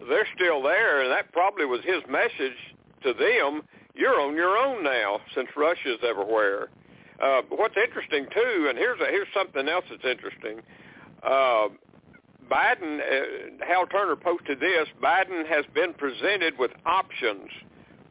they're 0.08 0.26
still 0.34 0.62
there, 0.62 1.02
and 1.02 1.10
that 1.10 1.32
probably 1.32 1.66
was 1.66 1.80
his 1.84 2.02
message 2.08 2.58
to 3.02 3.12
them. 3.12 3.62
You're 3.94 4.20
on 4.20 4.34
your 4.34 4.56
own 4.56 4.82
now, 4.82 5.20
since 5.34 5.48
Russia's 5.56 5.98
everywhere. 6.08 6.68
Uh, 7.20 7.42
what's 7.48 7.76
interesting 7.76 8.26
too, 8.32 8.66
and 8.68 8.78
here's 8.78 9.00
a, 9.00 9.06
here's 9.06 9.28
something 9.34 9.68
else 9.68 9.84
that's 9.90 10.04
interesting. 10.04 10.60
Uh, 11.22 11.68
Biden, 12.50 12.98
uh, 13.00 13.64
Hal 13.66 13.87
Turner 13.87 14.16
posted 14.16 14.61
this. 14.61 14.88
Biden 15.02 15.46
has 15.48 15.64
been 15.74 15.92
presented 15.94 16.58
with 16.58 16.70
options 16.87 17.50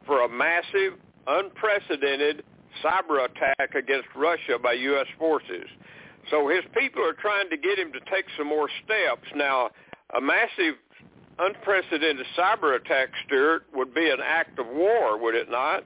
for 0.06 0.22
a 0.24 0.28
massive, 0.28 0.98
unprecedented 1.26 2.44
cyber 2.84 3.24
attack 3.24 3.74
against 3.74 4.08
Russia 4.16 4.58
by 4.62 4.72
U.S. 4.72 5.06
forces. 5.18 5.66
So 6.30 6.48
his 6.48 6.64
people 6.78 7.02
are 7.04 7.14
trying 7.14 7.50
to 7.50 7.56
get 7.56 7.78
him 7.78 7.92
to 7.92 8.00
take 8.10 8.26
some 8.36 8.46
more 8.46 8.68
steps. 8.84 9.28
Now, 9.34 9.70
a 10.16 10.20
massive, 10.20 10.74
unprecedented 11.38 12.26
cyber 12.36 12.76
attack, 12.76 13.08
Stewart, 13.26 13.64
would 13.74 13.94
be 13.94 14.10
an 14.10 14.18
act 14.24 14.58
of 14.58 14.66
war, 14.66 15.18
would 15.20 15.34
it 15.34 15.50
not? 15.50 15.84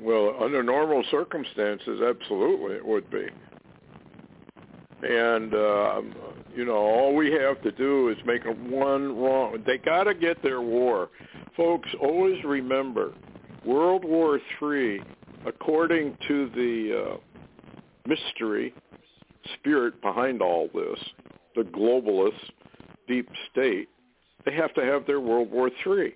Well, 0.00 0.36
under 0.40 0.62
normal 0.62 1.02
circumstances, 1.10 2.00
absolutely 2.00 2.76
it 2.76 2.86
would 2.86 3.10
be. 3.10 3.26
And, 5.02 5.54
uh, 5.54 6.02
you 6.58 6.64
know, 6.64 6.76
all 6.76 7.14
we 7.14 7.30
have 7.32 7.62
to 7.62 7.70
do 7.70 8.08
is 8.08 8.16
make 8.26 8.44
a 8.44 8.50
one 8.50 9.16
wrong. 9.16 9.62
They 9.64 9.78
got 9.78 10.04
to 10.04 10.14
get 10.14 10.42
their 10.42 10.60
war. 10.60 11.08
Folks, 11.56 11.88
always 12.02 12.42
remember, 12.42 13.12
World 13.64 14.04
War 14.04 14.40
III 14.60 15.00
according 15.46 16.16
to 16.26 16.50
the 16.50 17.04
uh, 17.04 17.16
mystery 18.06 18.74
spirit 19.54 20.00
behind 20.02 20.42
all 20.42 20.68
this, 20.74 20.98
the 21.54 21.62
globalist 21.62 22.32
deep 23.06 23.28
state, 23.50 23.88
they 24.44 24.52
have 24.52 24.74
to 24.74 24.82
have 24.82 25.06
their 25.06 25.20
World 25.20 25.50
War 25.50 25.70
III. 25.86 26.12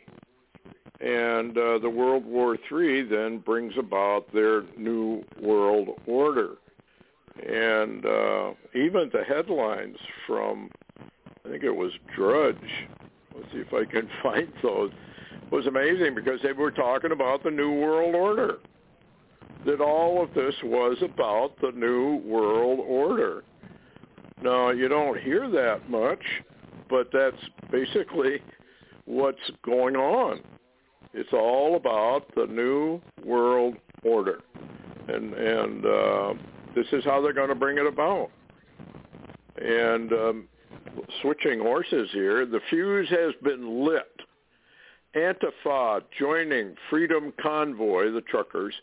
And 1.00 1.56
uh, 1.56 1.78
the 1.78 1.90
World 1.90 2.24
War 2.24 2.56
III 2.56 3.02
then 3.04 3.38
brings 3.38 3.74
about 3.78 4.32
their 4.32 4.62
new 4.76 5.24
world 5.40 5.88
order. 6.06 6.56
And 7.36 8.04
uh, 8.04 8.52
even 8.74 9.10
the 9.12 9.24
headlines 9.26 9.96
from, 10.26 10.70
I 11.44 11.48
think 11.48 11.64
it 11.64 11.74
was 11.74 11.92
Drudge, 12.14 12.56
let's 13.34 13.50
see 13.52 13.58
if 13.58 13.72
I 13.72 13.84
can 13.90 14.08
find 14.22 14.52
those, 14.62 14.90
was 15.50 15.66
amazing 15.66 16.14
because 16.14 16.40
they 16.42 16.52
were 16.52 16.70
talking 16.70 17.12
about 17.12 17.42
the 17.42 17.50
new 17.50 17.72
world 17.72 18.14
order 18.14 18.58
that 19.64 19.80
all 19.80 20.22
of 20.22 20.34
this 20.34 20.54
was 20.64 20.96
about 21.02 21.52
the 21.60 21.70
new 21.72 22.16
world 22.24 22.80
order. 22.80 23.44
Now, 24.42 24.70
you 24.70 24.88
don't 24.88 25.20
hear 25.20 25.48
that 25.50 25.88
much, 25.88 26.22
but 26.90 27.10
that's 27.12 27.36
basically 27.70 28.42
what's 29.04 29.38
going 29.64 29.94
on. 29.94 30.40
It's 31.14 31.32
all 31.32 31.76
about 31.76 32.26
the 32.34 32.46
new 32.46 33.00
world 33.24 33.76
order, 34.02 34.40
and 35.08 35.34
and 35.34 35.86
uh, 35.86 36.34
this 36.74 36.86
is 36.92 37.04
how 37.04 37.20
they're 37.20 37.32
going 37.32 37.48
to 37.48 37.54
bring 37.54 37.78
it 37.78 37.86
about. 37.86 38.30
And 39.60 40.12
um, 40.12 40.48
switching 41.20 41.60
horses 41.60 42.08
here, 42.12 42.46
the 42.46 42.60
fuse 42.70 43.08
has 43.10 43.32
been 43.42 43.84
lit. 43.84 44.06
Antifa 45.14 46.02
joining 46.18 46.74
Freedom 46.88 47.32
Convoy, 47.40 48.10
the 48.12 48.22
truckers, 48.22 48.74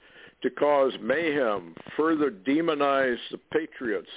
to 0.43 0.49
cause 0.51 0.93
mayhem, 1.01 1.75
further 1.97 2.29
demonize 2.29 3.17
the 3.31 3.39
patriots 3.51 4.09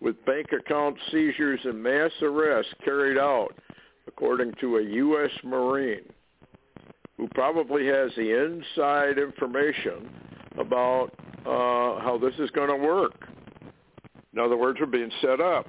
with 0.00 0.22
bank 0.26 0.48
account 0.52 0.96
seizures 1.10 1.60
and 1.64 1.80
mass 1.80 2.10
arrests 2.22 2.74
carried 2.84 3.16
out, 3.16 3.54
according 4.06 4.52
to 4.60 4.78
a 4.78 4.82
U.S. 4.82 5.30
Marine 5.44 6.04
who 7.16 7.28
probably 7.28 7.86
has 7.86 8.10
the 8.16 8.44
inside 8.44 9.18
information 9.18 10.10
about 10.58 11.12
uh, 11.46 12.00
how 12.00 12.18
this 12.20 12.34
is 12.38 12.50
going 12.50 12.68
to 12.68 12.76
work. 12.76 13.28
In 14.32 14.40
other 14.40 14.56
words, 14.56 14.78
we're 14.80 14.86
being 14.86 15.10
set 15.20 15.40
up. 15.40 15.66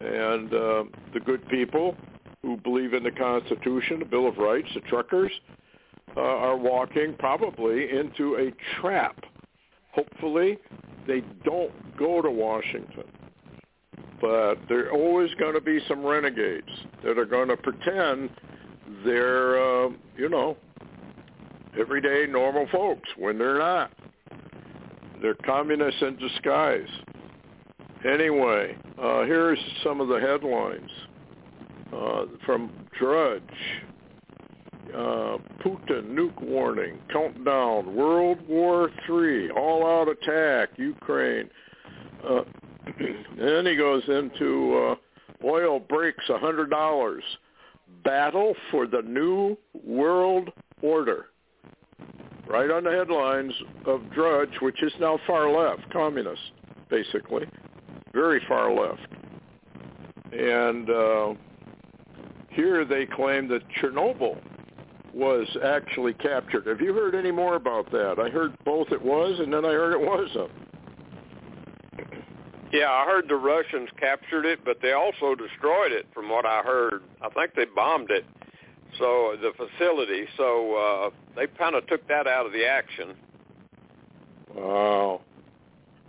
And 0.00 0.52
uh, 0.52 0.84
the 1.12 1.20
good 1.24 1.46
people 1.48 1.96
who 2.42 2.56
believe 2.56 2.94
in 2.94 3.02
the 3.02 3.10
Constitution, 3.10 3.98
the 3.98 4.04
Bill 4.04 4.28
of 4.28 4.36
Rights, 4.38 4.68
the 4.74 4.80
truckers, 4.82 5.32
uh, 6.16 6.20
are 6.20 6.56
walking 6.56 7.14
probably 7.18 7.90
into 7.90 8.36
a 8.36 8.80
trap. 8.80 9.16
Hopefully, 9.92 10.58
they 11.06 11.22
don't 11.44 11.72
go 11.96 12.22
to 12.22 12.30
Washington. 12.30 13.04
But 14.20 14.56
there 14.68 14.88
are 14.88 14.92
always 14.92 15.32
going 15.34 15.54
to 15.54 15.60
be 15.60 15.80
some 15.88 16.04
renegades 16.04 16.68
that 17.04 17.18
are 17.18 17.24
going 17.24 17.48
to 17.48 17.56
pretend 17.56 18.30
they're, 19.04 19.86
uh, 19.86 19.90
you 20.16 20.28
know, 20.28 20.56
everyday 21.78 22.30
normal 22.30 22.66
folks 22.72 23.08
when 23.16 23.38
they're 23.38 23.58
not. 23.58 23.92
They're 25.20 25.34
communists 25.34 26.02
in 26.02 26.16
disguise. 26.16 26.88
Anyway, 28.04 28.76
uh, 29.00 29.24
here's 29.24 29.58
some 29.82 30.00
of 30.00 30.08
the 30.08 30.20
headlines 30.20 30.90
uh, 31.92 32.24
from 32.46 32.70
Drudge. 32.98 33.42
Uh, 34.94 35.36
Putin 35.62 36.14
nuke 36.14 36.40
warning, 36.42 36.98
countdown, 37.12 37.94
World 37.94 38.38
War 38.48 38.90
III, 39.08 39.50
all-out 39.50 40.08
attack, 40.08 40.70
Ukraine. 40.78 41.50
Uh, 42.26 42.42
then 43.38 43.66
he 43.66 43.76
goes 43.76 44.02
into 44.08 44.76
uh, 44.76 45.46
oil 45.46 45.78
breaks 45.78 46.24
$100, 46.28 47.20
battle 48.02 48.54
for 48.70 48.86
the 48.86 49.02
new 49.02 49.58
world 49.84 50.50
order. 50.80 51.26
Right 52.48 52.70
on 52.70 52.84
the 52.84 52.90
headlines 52.90 53.52
of 53.84 54.10
Drudge, 54.10 54.54
which 54.62 54.82
is 54.82 54.92
now 54.98 55.20
far 55.26 55.50
left, 55.50 55.90
communist, 55.92 56.40
basically, 56.88 57.46
very 58.14 58.40
far 58.48 58.72
left. 58.72 59.06
And 60.32 60.88
uh, 60.88 61.34
here 62.48 62.86
they 62.86 63.04
claim 63.04 63.48
that 63.48 63.60
Chernobyl 63.80 64.40
was 65.12 65.46
actually 65.62 66.14
captured. 66.14 66.66
Have 66.66 66.80
you 66.80 66.94
heard 66.94 67.14
any 67.14 67.30
more 67.30 67.56
about 67.56 67.90
that? 67.92 68.16
I 68.18 68.30
heard 68.30 68.56
both 68.64 68.92
it 68.92 69.02
was, 69.02 69.38
and 69.40 69.52
then 69.52 69.66
I 69.66 69.72
heard 69.72 69.92
it 69.92 70.00
wasn't. 70.00 70.50
Yeah, 72.72 72.90
I 72.90 73.04
heard 73.04 73.28
the 73.28 73.36
Russians 73.36 73.88
captured 73.98 74.46
it, 74.46 74.60
but 74.64 74.78
they 74.80 74.92
also 74.92 75.34
destroyed 75.34 75.92
it. 75.92 76.06
From 76.14 76.30
what 76.30 76.46
I 76.46 76.62
heard, 76.62 77.02
I 77.20 77.28
think 77.30 77.54
they 77.54 77.64
bombed 77.64 78.10
it. 78.10 78.24
So 78.98 79.36
the 79.40 79.52
facility. 79.56 80.26
So 80.36 80.74
uh, 80.74 81.10
they 81.36 81.46
kind 81.58 81.74
of 81.74 81.86
took 81.86 82.06
that 82.08 82.26
out 82.26 82.46
of 82.46 82.52
the 82.52 82.66
action. 82.66 83.14
Wow. 84.54 85.20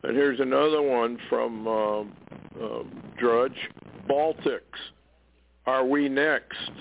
And 0.04 0.16
here's 0.16 0.40
another 0.40 0.82
one 0.82 1.18
from 1.30 1.68
uh, 1.68 2.02
uh, 2.02 2.84
Drudge. 3.18 3.58
Baltics. 4.10 4.62
Are 5.66 5.86
we 5.86 6.10
next? 6.10 6.72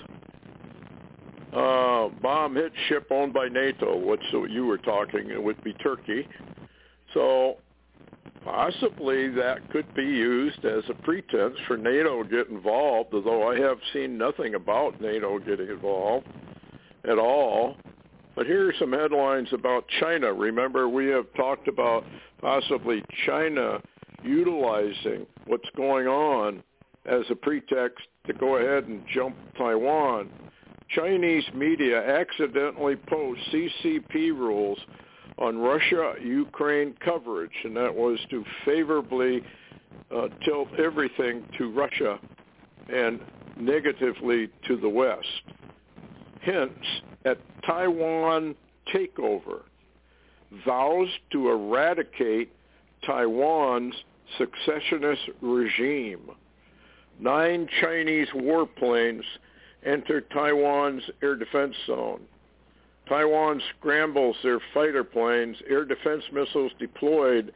Uh, 1.53 2.09
bomb 2.21 2.55
hit 2.55 2.71
ship 2.87 3.07
owned 3.11 3.33
by 3.33 3.47
NATO, 3.47 3.97
which 3.97 4.21
you 4.31 4.65
were 4.65 4.77
talking, 4.77 5.29
it 5.31 5.41
would 5.41 5.63
be 5.63 5.73
Turkey. 5.73 6.27
So 7.13 7.57
possibly 8.43 9.29
that 9.29 9.69
could 9.71 9.93
be 9.95 10.03
used 10.03 10.63
as 10.65 10.83
a 10.89 10.93
pretense 11.03 11.55
for 11.67 11.77
NATO 11.77 12.23
to 12.23 12.29
get 12.29 12.49
involved, 12.49 13.13
although 13.13 13.49
I 13.49 13.59
have 13.59 13.77
seen 13.93 14.17
nothing 14.17 14.55
about 14.55 14.99
NATO 15.01 15.39
getting 15.39 15.69
involved 15.69 16.27
at 17.09 17.17
all. 17.17 17.75
But 18.35 18.45
here 18.45 18.69
are 18.69 18.73
some 18.79 18.93
headlines 18.93 19.49
about 19.51 19.85
China. 19.99 20.33
Remember, 20.33 20.87
we 20.87 21.07
have 21.07 21.25
talked 21.35 21.67
about 21.67 22.05
possibly 22.41 23.03
China 23.25 23.79
utilizing 24.23 25.25
what's 25.45 25.69
going 25.75 26.07
on 26.07 26.63
as 27.05 27.23
a 27.29 27.35
pretext 27.35 28.05
to 28.27 28.33
go 28.33 28.57
ahead 28.57 28.85
and 28.85 29.03
jump 29.13 29.35
Taiwan. 29.57 30.29
Chinese 30.95 31.43
media 31.53 32.01
accidentally 32.19 32.95
post 32.95 33.39
CCP 33.51 34.31
rules 34.31 34.79
on 35.39 35.57
Russia-Ukraine 35.57 36.95
coverage, 37.03 37.51
and 37.63 37.75
that 37.75 37.93
was 37.93 38.19
to 38.29 38.43
favorably 38.65 39.41
uh, 40.15 40.27
tilt 40.43 40.67
everything 40.77 41.45
to 41.57 41.71
Russia 41.71 42.19
and 42.93 43.19
negatively 43.57 44.49
to 44.67 44.77
the 44.77 44.89
West. 44.89 45.25
Hence, 46.41 46.71
at 47.25 47.37
Taiwan 47.65 48.55
takeover, 48.93 49.61
vows 50.65 51.07
to 51.31 51.49
eradicate 51.49 52.51
Taiwan's 53.05 53.93
successionist 54.39 55.29
regime. 55.41 56.31
Nine 57.19 57.67
Chinese 57.81 58.27
warplanes 58.35 59.23
enter 59.85 60.21
Taiwan's 60.21 61.03
air 61.21 61.35
defense 61.35 61.75
zone. 61.85 62.21
Taiwan 63.09 63.59
scrambles 63.75 64.35
their 64.43 64.59
fighter 64.71 65.03
planes, 65.03 65.57
air 65.67 65.83
defense 65.83 66.23
missiles 66.31 66.71
deployed 66.79 67.51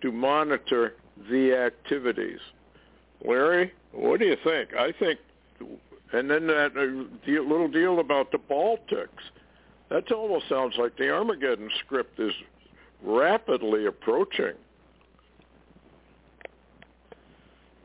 to 0.00 0.12
monitor 0.12 0.94
the 1.28 1.52
activities. 1.54 2.38
Larry, 3.24 3.72
what 3.90 4.20
do 4.20 4.26
you 4.26 4.36
think? 4.44 4.74
I 4.74 4.92
think, 4.92 5.18
and 6.12 6.30
then 6.30 6.46
that 6.46 6.72
uh, 6.76 7.42
little 7.42 7.68
deal 7.68 7.98
about 7.98 8.30
the 8.30 8.38
Baltics, 8.38 9.08
that 9.90 10.10
almost 10.12 10.48
sounds 10.48 10.74
like 10.78 10.96
the 10.96 11.10
Armageddon 11.10 11.68
script 11.84 12.20
is 12.20 12.32
rapidly 13.02 13.86
approaching. 13.86 14.54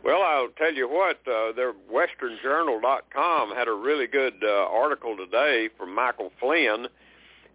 Well, 0.03 0.21
I'll 0.21 0.49
tell 0.57 0.73
you 0.73 0.87
what, 0.87 1.17
uh, 1.27 1.51
their 1.53 1.73
westernjournal.com 1.91 3.55
had 3.55 3.67
a 3.67 3.73
really 3.73 4.07
good 4.07 4.35
uh, 4.41 4.67
article 4.69 5.17
today 5.17 5.67
from 5.77 5.93
Michael 5.93 6.31
Flynn 6.39 6.87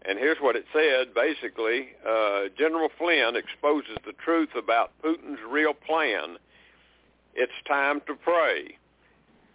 and 0.05 0.19
here's 0.19 0.39
what 0.39 0.57
it 0.57 0.65
said, 0.73 1.15
basically. 1.15 1.91
Uh, 2.07 2.45
General 2.59 2.89
Flynn 2.99 3.37
exposes 3.37 3.97
the 4.05 4.13
truth 4.25 4.51
about 4.57 4.93
Putin's 5.05 5.39
real 5.49 5.75
plan. 5.75 6.37
It's 7.35 7.53
time 7.67 8.01
to 8.07 8.15
pray. 8.15 8.77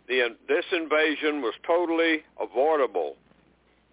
The, 0.07 0.35
this 0.47 0.65
invasion 0.71 1.41
was 1.41 1.53
totally 1.65 2.23
avoidable, 2.39 3.17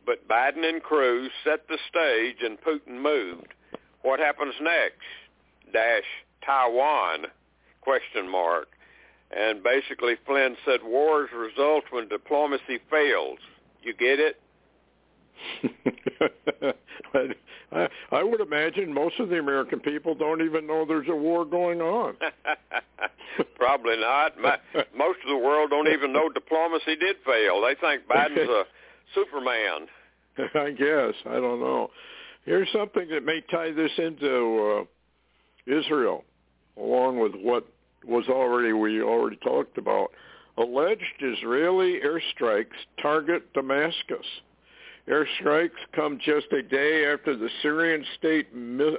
but 0.07 0.29
Biden 0.29 0.64
and 0.69 0.83
Cruz 0.83 1.31
set 1.43 1.67
the 1.67 1.79
stage 1.88 2.37
and 2.43 2.59
Putin 2.61 3.03
moved. 3.03 3.53
What 4.03 4.21
happens 4.21 4.55
next? 4.61 5.03
Dash 5.73 6.05
Taiwan? 6.47 7.27
Question 7.81 8.31
mark. 8.31 8.69
And 9.37 9.62
basically 9.62 10.14
Flynn 10.25 10.57
said 10.64 10.81
wars 10.85 11.31
result 11.35 11.85
when 11.90 12.09
diplomacy 12.09 12.79
fails. 12.88 13.38
You 13.83 13.93
get 13.93 14.21
it? 14.21 14.40
I, 17.73 17.88
I 18.12 18.23
would 18.23 18.40
imagine 18.40 18.92
most 18.92 19.18
of 19.20 19.29
the 19.29 19.38
American 19.38 19.81
people 19.81 20.14
don't 20.14 20.42
even 20.42 20.66
know 20.66 20.85
there's 20.87 21.09
a 21.09 21.14
war 21.14 21.44
going 21.44 21.81
on. 21.81 22.16
Probably 23.57 23.97
not. 23.97 24.37
most 24.97 25.18
of 25.25 25.29
the 25.29 25.37
world 25.37 25.70
don't 25.70 25.88
even 25.88 26.12
know 26.12 26.29
diplomacy 26.29 26.97
did 26.97 27.16
fail. 27.27 27.61
They 27.62 27.75
think 27.81 28.07
Biden's 28.09 28.49
a 28.49 28.64
Superman. 29.14 29.88
I 30.55 30.70
guess. 30.70 31.14
I 31.27 31.35
don't 31.35 31.61
know. 31.61 31.90
Here's 32.44 32.68
something 32.73 33.09
that 33.09 33.25
may 33.25 33.40
tie 33.51 33.73
this 33.73 33.92
into 33.99 34.87
uh, 35.66 35.79
Israel, 35.79 36.25
along 36.77 37.18
with 37.18 37.33
what 37.35 37.66
was 38.07 38.27
already 38.29 38.73
we 38.73 39.01
already 39.01 39.37
talked 39.37 39.79
about. 39.79 40.11
Alleged 40.57 41.03
Israeli 41.20 42.01
airstrikes 42.01 42.66
target 43.01 43.53
Damascus. 43.55 44.27
Airstrikes 45.09 45.71
come 45.95 46.19
just 46.25 46.47
a 46.53 46.62
day 46.62 47.07
after 47.12 47.37
the 47.37 47.51
Syrian 47.61 48.05
state 48.19 48.49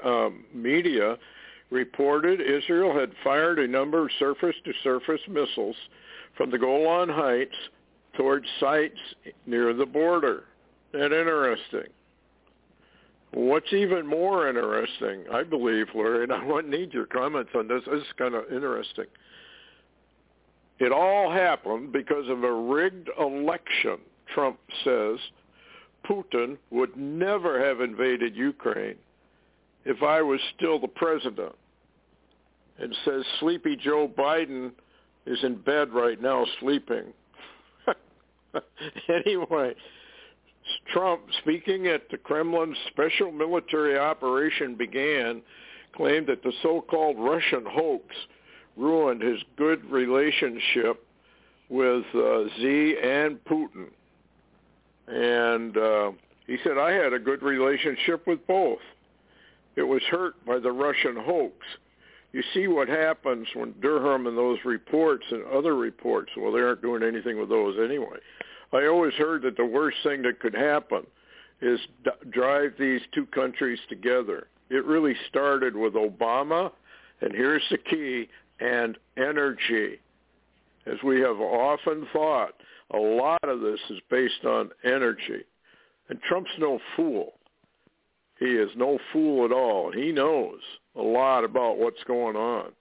uh, 0.04 0.30
media 0.54 1.18
reported 1.72 2.41
Israel 2.41 2.98
had 2.98 3.12
fired 3.24 3.58
a 3.58 3.68
number 3.68 4.04
of 4.04 4.12
surface-to-surface 4.20 5.22
missiles 5.28 5.76
from 6.38 6.52
the 6.52 6.60
Golan 6.60 7.10
Heights 7.10 7.56
towards 8.15 8.46
sites 8.60 9.00
near 9.48 9.74
the 9.74 9.86
border. 9.86 10.44
That 10.91 11.12
interesting. 11.12 11.91
What's 13.34 13.74
even 13.74 14.06
more 14.06 14.48
interesting, 14.48 15.26
I 15.34 15.44
believe, 15.44 15.88
Larry, 15.94 16.24
and 16.24 16.32
I 16.32 16.62
need 16.62 16.94
your 16.94 17.08
comments 17.08 17.52
on 17.56 17.68
this. 17.68 17.82
This 17.86 18.02
is 18.02 18.08
kind 18.18 18.36
of 18.36 18.46
interesting. 18.52 19.06
It 20.80 20.91
all 20.91 21.32
happened 21.32 21.91
because 21.91 22.30
of 22.30 22.44
a 22.44 22.54
rigged 22.54 23.10
election. 23.20 23.98
Trump 24.34 24.60
says 24.84 25.18
Putin 26.10 26.58
would 26.72 26.96
never 26.96 27.63
have 27.63 27.82
invaded 27.82 28.36
Ukraine 28.36 28.96
if 29.86 30.02
I 30.04 30.22
was 30.22 30.39
still 30.56 30.80
the 30.80 30.88
president. 30.88 31.54
And 32.78 32.96
says 33.06 33.24
sleepy 33.39 33.78
Joe 33.78 34.08
Biden 34.08 34.72
is 35.26 35.39
in 35.44 35.56
bed 35.56 35.94
right 35.94 36.22
now 36.22 36.46
sleeping. 36.60 37.13
anyway, 39.10 39.74
Trump, 40.91 41.22
speaking 41.41 41.88
at 41.88 42.10
the 42.10 42.18
Kremlin's 42.18 42.78
special 42.88 43.32
military 43.32 43.98
operation 43.98 44.76
began, 44.76 45.41
claimed 45.96 46.28
that 46.28 46.44
the 46.44 46.52
so-called 46.62 47.18
Russian 47.18 47.65
hoax 47.65 48.04
ruined 48.76 49.22
his 49.22 49.39
good 49.58 49.84
relationship 49.89 51.06
with 51.70 52.04
uh, 52.13 52.44
Xi 52.58 52.96
and 53.02 53.44
Putin. 53.46 53.88
And 55.08 55.78
uh, 55.78 56.12
he 56.48 56.58
said, 56.63 56.78
I 56.78 56.91
had 56.91 57.13
a 57.13 57.20
good 57.20 57.41
relationship 57.44 58.26
with 58.28 58.46
both. 58.48 58.80
It 59.76 59.84
was 59.84 60.02
hurt 60.10 60.44
by 60.46 60.60
the 60.60 60.72
Russian 60.72 61.15
hoax. 61.18 61.56
You 62.32 62.44
see 62.54 62.68
what 62.68 62.88
happens 62.88 63.48
when 63.54 63.74
Durham 63.82 64.28
and 64.28 64.38
those 64.38 64.60
reports 64.65 65.24
and 65.32 65.46
other 65.46 65.76
reports, 65.76 66.32
well, 66.38 66.52
they 66.52 66.60
aren't 66.60 66.82
doing 66.82 67.04
anything 67.04 67.39
with 67.39 67.50
those 67.50 67.78
anyway. 67.82 68.18
I 68.74 68.88
always 68.88 69.13
heard 69.13 69.44
that 69.44 69.58
the 69.58 69.65
worst 69.65 69.98
thing 70.04 70.22
that 70.24 70.39
could 70.39 70.54
happen 70.54 71.06
is 71.62 71.80
d- 72.04 72.12
drive 72.32 72.74
these 72.78 73.02
two 73.13 73.26
countries 73.28 73.80
together. 73.88 74.48
It 74.70 74.84
really 74.84 75.15
started 75.30 75.76
with 75.76 75.94
Obama, 75.94 76.72
and 77.22 77.32
here's 77.32 77.63
the 77.70 77.78
key, 77.78 78.28
and 78.60 78.98
energy. 79.18 80.00
As 80.86 80.98
we 81.04 81.22
have 81.22 81.39
often 81.39 82.08
thought, 82.12 82.56
a 82.93 82.98
lot 82.98 83.43
of 83.43 83.62
this 83.62 83.80
is 83.89 84.00
based 84.10 84.45
on 84.45 84.69
energy. 84.84 85.43
And 86.10 86.21
Trump's 86.21 86.52
no 86.60 86.80
fool. 86.95 87.34
He 88.39 88.45
is 88.45 88.69
no 88.76 89.00
fool 89.12 89.45
at 89.45 89.52
all. 89.52 89.91
He 89.91 90.12
knows 90.12 90.60
a 90.95 91.02
lot 91.02 91.43
about 91.43 91.78
what's 91.78 92.04
going 92.06 92.36
on. 92.36 92.71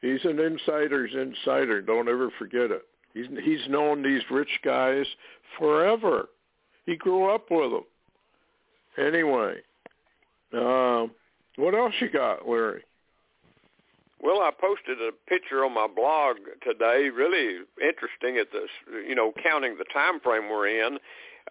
He's 0.00 0.24
an 0.24 0.38
insider's 0.38 1.12
insider. 1.14 1.80
Don't 1.80 2.08
ever 2.08 2.30
forget 2.38 2.70
it. 2.70 2.82
He's 3.14 3.26
he's 3.42 3.68
known 3.68 4.02
these 4.02 4.22
rich 4.30 4.60
guys 4.62 5.06
forever. 5.58 6.28
He 6.84 6.96
grew 6.96 7.32
up 7.34 7.46
with 7.50 7.70
them. 7.70 7.84
Anyway, 8.98 9.54
uh, 10.52 11.06
what 11.56 11.74
else 11.74 11.94
you 12.00 12.10
got, 12.10 12.46
Larry? 12.46 12.82
Well, 14.20 14.40
I 14.40 14.50
posted 14.58 14.98
a 15.00 15.10
picture 15.28 15.64
on 15.64 15.74
my 15.74 15.86
blog 15.86 16.36
today. 16.62 17.10
Really 17.10 17.64
interesting 17.80 18.38
at 18.38 18.52
this, 18.52 18.70
you 19.06 19.14
know, 19.14 19.32
counting 19.42 19.76
the 19.76 19.84
time 19.92 20.20
frame 20.20 20.48
we're 20.48 20.68
in. 20.68 20.98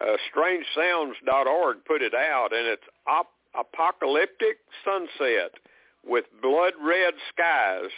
Uh, 0.00 0.16
StrangeSounds.org 0.34 1.84
put 1.84 2.02
it 2.02 2.14
out, 2.14 2.48
and 2.52 2.66
it's 2.66 2.82
op- 3.06 3.30
apocalyptic 3.54 4.58
sunset 4.84 5.52
with 6.04 6.24
blood 6.42 6.72
red 6.82 7.14
skies 7.32 7.90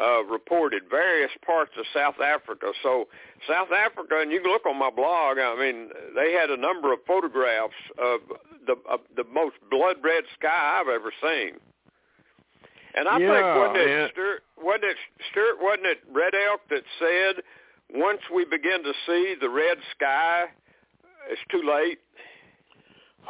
uh, 0.00 0.24
reported 0.24 0.82
various 0.90 1.30
parts 1.44 1.72
of 1.78 1.84
South 1.94 2.20
Africa. 2.20 2.72
So 2.82 3.08
South 3.48 3.68
Africa, 3.72 4.20
and 4.20 4.30
you 4.30 4.40
can 4.40 4.50
look 4.50 4.66
on 4.66 4.78
my 4.78 4.90
blog. 4.90 5.38
I 5.38 5.56
mean, 5.58 5.90
they 6.14 6.32
had 6.32 6.50
a 6.50 6.56
number 6.56 6.92
of 6.92 7.00
photographs 7.06 7.74
of 7.98 8.20
the 8.66 8.76
of 8.88 9.00
the 9.16 9.24
most 9.24 9.56
blood 9.70 9.96
red 10.02 10.24
sky 10.38 10.80
I've 10.80 10.88
ever 10.88 11.12
seen. 11.22 11.58
And 12.98 13.08
I 13.08 13.18
yeah, 13.18 13.32
think 13.32 13.46
wasn't 13.56 13.76
it, 13.76 13.88
yeah. 13.88 14.08
Stewart, 14.10 14.42
wasn't 14.60 14.84
it 14.84 14.96
Stewart, 15.30 15.56
wasn't 15.60 15.86
it 15.86 15.98
Red 16.12 16.34
Elk 16.34 16.60
that 16.70 16.82
said 16.98 17.44
once 17.94 18.20
we 18.34 18.44
begin 18.44 18.82
to 18.82 18.92
see 19.06 19.34
the 19.40 19.48
red 19.48 19.78
sky, 19.94 20.46
it's 21.30 21.40
too 21.50 21.62
late. 21.62 22.00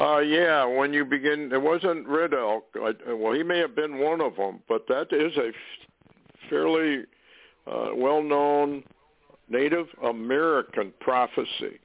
Uh, 0.01 0.19
yeah, 0.21 0.65
when 0.65 0.93
you 0.93 1.05
begin, 1.05 1.51
it 1.53 1.61
wasn't 1.61 2.07
Red 2.07 2.33
Elk. 2.33 2.65
I, 2.77 2.95
well, 3.13 3.33
he 3.35 3.43
may 3.43 3.59
have 3.59 3.75
been 3.75 3.99
one 3.99 4.21
of 4.21 4.37
them, 4.37 4.61
but 4.69 4.87
that 4.89 5.13
is 5.13 5.37
a 5.37 5.51
fairly 6.49 7.05
uh, 7.67 7.91
well-known 7.95 8.85
Native 9.49 9.87
American 10.05 10.93
prophecy 11.01 11.79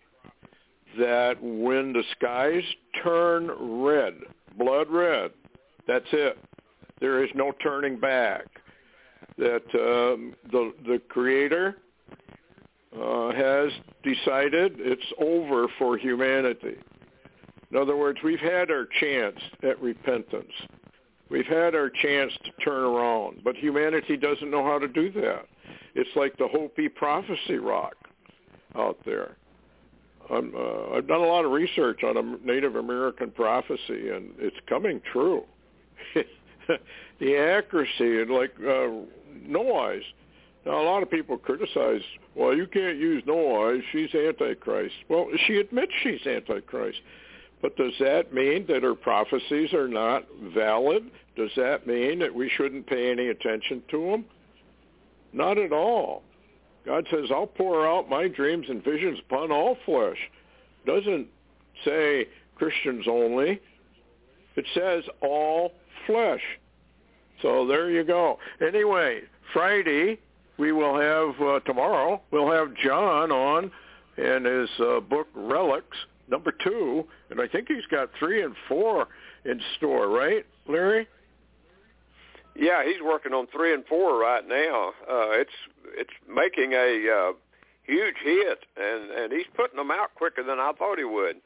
that 0.97 1.35
when 1.41 1.91
the 1.91 2.03
skies 2.15 2.63
turn 3.03 3.49
red, 3.81 4.13
blood 4.57 4.89
red, 4.89 5.31
that's 5.87 6.05
it. 6.11 6.37
There 6.99 7.23
is 7.23 7.29
no 7.35 7.51
turning 7.63 7.99
back. 7.99 8.45
That 9.37 9.63
um, 9.73 10.35
the 10.51 10.73
the 10.85 11.01
Creator 11.09 11.77
uh, 12.95 13.31
has 13.31 13.71
decided 14.03 14.75
it's 14.77 15.01
over 15.19 15.67
for 15.79 15.97
humanity. 15.97 16.75
In 17.71 17.77
other 17.77 17.97
words, 17.97 18.19
we've 18.23 18.39
had 18.39 18.69
our 18.69 18.87
chance 18.99 19.37
at 19.63 19.81
repentance. 19.81 20.51
We've 21.29 21.47
had 21.47 21.73
our 21.73 21.89
chance 21.89 22.31
to 22.45 22.51
turn 22.63 22.83
around, 22.83 23.41
but 23.43 23.55
humanity 23.55 24.17
doesn't 24.17 24.51
know 24.51 24.63
how 24.63 24.77
to 24.77 24.87
do 24.87 25.11
that. 25.13 25.47
It's 25.95 26.09
like 26.15 26.37
the 26.37 26.47
Hopi 26.47 26.89
prophecy 26.89 27.57
rock 27.57 27.95
out 28.75 28.97
there. 29.05 29.37
I'm, 30.29 30.53
uh, 30.55 30.95
I've 30.95 31.07
done 31.07 31.21
a 31.21 31.25
lot 31.25 31.45
of 31.45 31.51
research 31.51 32.03
on 32.03 32.17
a 32.17 32.45
Native 32.45 32.75
American 32.75 33.31
prophecy, 33.31 34.09
and 34.09 34.33
it's 34.37 34.55
coming 34.69 35.01
true. 35.11 35.43
the 37.19 37.37
accuracy 37.37 38.21
and 38.21 38.31
like 38.31 38.53
uh, 38.59 38.89
no 39.45 39.77
eyes. 39.77 40.03
Now 40.65 40.81
a 40.81 40.85
lot 40.85 41.03
of 41.03 41.09
people 41.09 41.37
criticize, 41.37 42.01
well, 42.35 42.55
you 42.55 42.67
can't 42.67 42.97
use 42.97 43.23
no 43.25 43.67
eyes. 43.67 43.81
She's 43.91 44.13
antichrist. 44.15 44.95
Well, 45.09 45.27
she 45.45 45.57
admits 45.57 45.91
she's 46.01 46.25
antichrist. 46.25 46.99
But 47.61 47.75
does 47.77 47.93
that 47.99 48.33
mean 48.33 48.65
that 48.67 48.83
her 48.83 48.95
prophecies 48.95 49.73
are 49.73 49.87
not 49.87 50.25
valid? 50.53 51.09
Does 51.35 51.51
that 51.55 51.87
mean 51.87 52.19
that 52.19 52.33
we 52.33 52.49
shouldn't 52.49 52.87
pay 52.87 53.11
any 53.11 53.29
attention 53.29 53.81
to 53.89 54.11
them? 54.11 54.25
Not 55.31 55.57
at 55.57 55.71
all. 55.71 56.23
God 56.85 57.07
says, 57.09 57.29
I'll 57.31 57.47
pour 57.47 57.87
out 57.87 58.09
my 58.09 58.27
dreams 58.27 58.67
and 58.69 58.83
visions 58.83 59.19
upon 59.19 59.51
all 59.51 59.77
flesh. 59.85 60.17
Doesn't 60.85 61.27
say 61.85 62.27
Christians 62.55 63.05
only. 63.09 63.61
It 64.55 64.65
says 64.73 65.03
all 65.21 65.73
flesh. 66.07 66.41
So 67.41 67.67
there 67.67 67.89
you 67.89 68.03
go. 68.03 68.37
Anyway, 68.65 69.21
Friday 69.51 70.19
we 70.57 70.71
will 70.71 70.99
have 70.99 71.41
uh, 71.41 71.59
tomorrow. 71.61 72.21
We'll 72.31 72.51
have 72.51 72.73
John 72.75 73.31
on 73.31 73.71
in 74.17 74.45
his 74.45 74.69
uh, 74.79 74.99
book 74.99 75.27
Relics 75.33 75.97
number 76.29 76.53
two, 76.63 77.05
and 77.29 77.41
I 77.41 77.47
think 77.47 77.67
he's 77.67 77.85
got 77.89 78.09
three 78.19 78.43
and 78.43 78.55
four 78.67 79.07
in 79.45 79.59
store, 79.77 80.07
right, 80.07 80.45
Larry? 80.67 81.07
Yeah, 82.55 82.83
he's 82.85 83.01
working 83.03 83.33
on 83.33 83.47
three 83.47 83.73
and 83.73 83.83
four 83.85 84.19
right 84.19 84.47
now. 84.47 84.89
Uh, 85.09 85.31
it's 85.31 85.51
it's 85.95 86.11
making 86.29 86.73
a 86.73 87.09
uh, 87.09 87.33
huge 87.83 88.15
hit, 88.23 88.59
and 88.77 89.09
and 89.09 89.33
he's 89.33 89.47
putting 89.55 89.77
them 89.77 89.89
out 89.89 90.13
quicker 90.15 90.43
than 90.43 90.59
I 90.59 90.71
thought 90.77 90.99
he 90.99 91.03
would. 91.03 91.37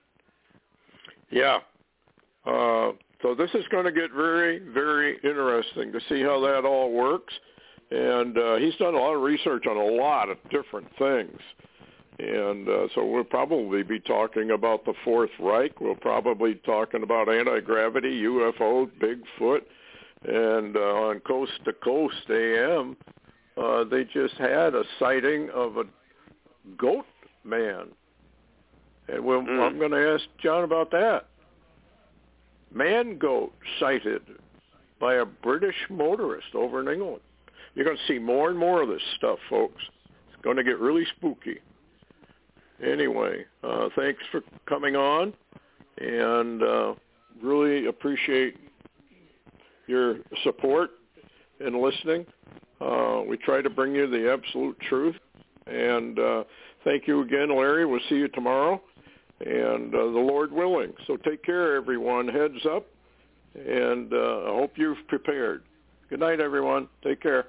Yeah. 1.29 1.59
Uh, 2.47 2.91
so 3.21 3.35
this 3.35 3.49
is 3.53 3.65
going 3.71 3.85
to 3.85 3.91
get 3.91 4.11
very, 4.11 4.59
very 4.59 5.19
interesting 5.23 5.91
to 5.91 5.99
see 6.07 6.21
how 6.21 6.39
that 6.41 6.65
all 6.65 6.91
works. 6.91 7.33
And 7.89 8.37
uh, 8.37 8.55
he's 8.57 8.75
done 8.75 8.93
a 8.93 8.99
lot 8.99 9.15
of 9.15 9.21
research 9.21 9.65
on 9.67 9.77
a 9.77 9.95
lot 10.01 10.29
of 10.29 10.37
different 10.49 10.87
things. 10.97 11.39
And 12.19 12.67
uh, 12.67 12.87
so 12.95 13.05
we'll 13.05 13.23
probably 13.23 13.83
be 13.83 13.99
talking 13.99 14.51
about 14.51 14.85
the 14.85 14.93
Fourth 15.03 15.29
Reich. 15.39 15.79
We'll 15.79 15.95
probably 15.95 16.53
be 16.53 16.61
talking 16.65 17.03
about 17.03 17.29
anti-gravity, 17.29 18.23
UFO, 18.23 18.89
Bigfoot. 18.99 19.61
And 20.25 20.75
uh, 20.75 20.79
on 20.79 21.19
Coast 21.21 21.51
to 21.65 21.73
Coast 21.73 22.15
AM, 22.29 22.97
uh, 23.55 23.83
they 23.83 24.03
just 24.05 24.33
had 24.35 24.73
a 24.73 24.83
sighting 24.99 25.49
of 25.53 25.77
a 25.77 25.83
goat 26.77 27.05
man. 27.43 27.87
And 29.07 29.23
we'll, 29.23 29.41
Mm. 29.41 29.61
I'm 29.61 29.77
going 29.77 29.91
to 29.91 30.13
ask 30.13 30.25
John 30.39 30.63
about 30.63 30.91
that. 30.91 31.27
Man 32.77 33.17
goat 33.17 33.53
sighted 33.79 34.21
by 34.99 35.15
a 35.15 35.25
British 35.25 35.75
motorist 35.89 36.53
over 36.53 36.79
in 36.79 36.87
England. 36.87 37.21
You're 37.73 37.85
going 37.85 37.97
to 37.97 38.13
see 38.13 38.19
more 38.19 38.49
and 38.49 38.57
more 38.57 38.83
of 38.83 38.89
this 38.89 39.01
stuff, 39.17 39.39
folks. 39.49 39.81
It's 40.31 40.41
going 40.43 40.57
to 40.57 40.63
get 40.63 40.77
really 40.79 41.05
spooky. 41.17 41.57
Anyway, 42.83 43.45
uh, 43.63 43.89
thanks 43.95 44.21
for 44.31 44.41
coming 44.67 44.95
on, 44.95 45.33
and 45.97 46.61
uh, 46.61 46.93
really 47.41 47.87
appreciate 47.87 48.57
your 49.87 50.17
support 50.43 50.91
and 51.59 51.81
listening. 51.81 52.27
Uh, 52.79 53.21
we 53.27 53.37
try 53.37 53.59
to 53.59 53.71
bring 53.71 53.95
you 53.95 54.07
the 54.07 54.31
absolute 54.31 54.79
truth. 54.81 55.15
And 55.65 56.19
uh, 56.19 56.43
thank 56.83 57.07
you 57.07 57.21
again, 57.21 57.49
Larry. 57.49 57.85
We'll 57.85 57.99
see 58.07 58.15
you 58.15 58.27
tomorrow. 58.27 58.79
And 59.39 59.93
uh, 59.93 59.97
the 59.97 60.19
Lord 60.19 60.51
willing. 60.51 60.93
So 61.05 61.17
take 61.17 61.43
care, 61.43 61.75
everyone. 61.75 62.27
Heads 62.27 62.65
up, 62.69 62.85
and 63.55 64.11
uh, 64.13 64.43
I 64.45 64.49
hope 64.49 64.73
you've 64.75 65.07
prepared. 65.07 65.63
Good 66.09 66.19
night, 66.19 66.39
everyone. 66.39 66.87
Take 67.03 67.21
care. 67.21 67.47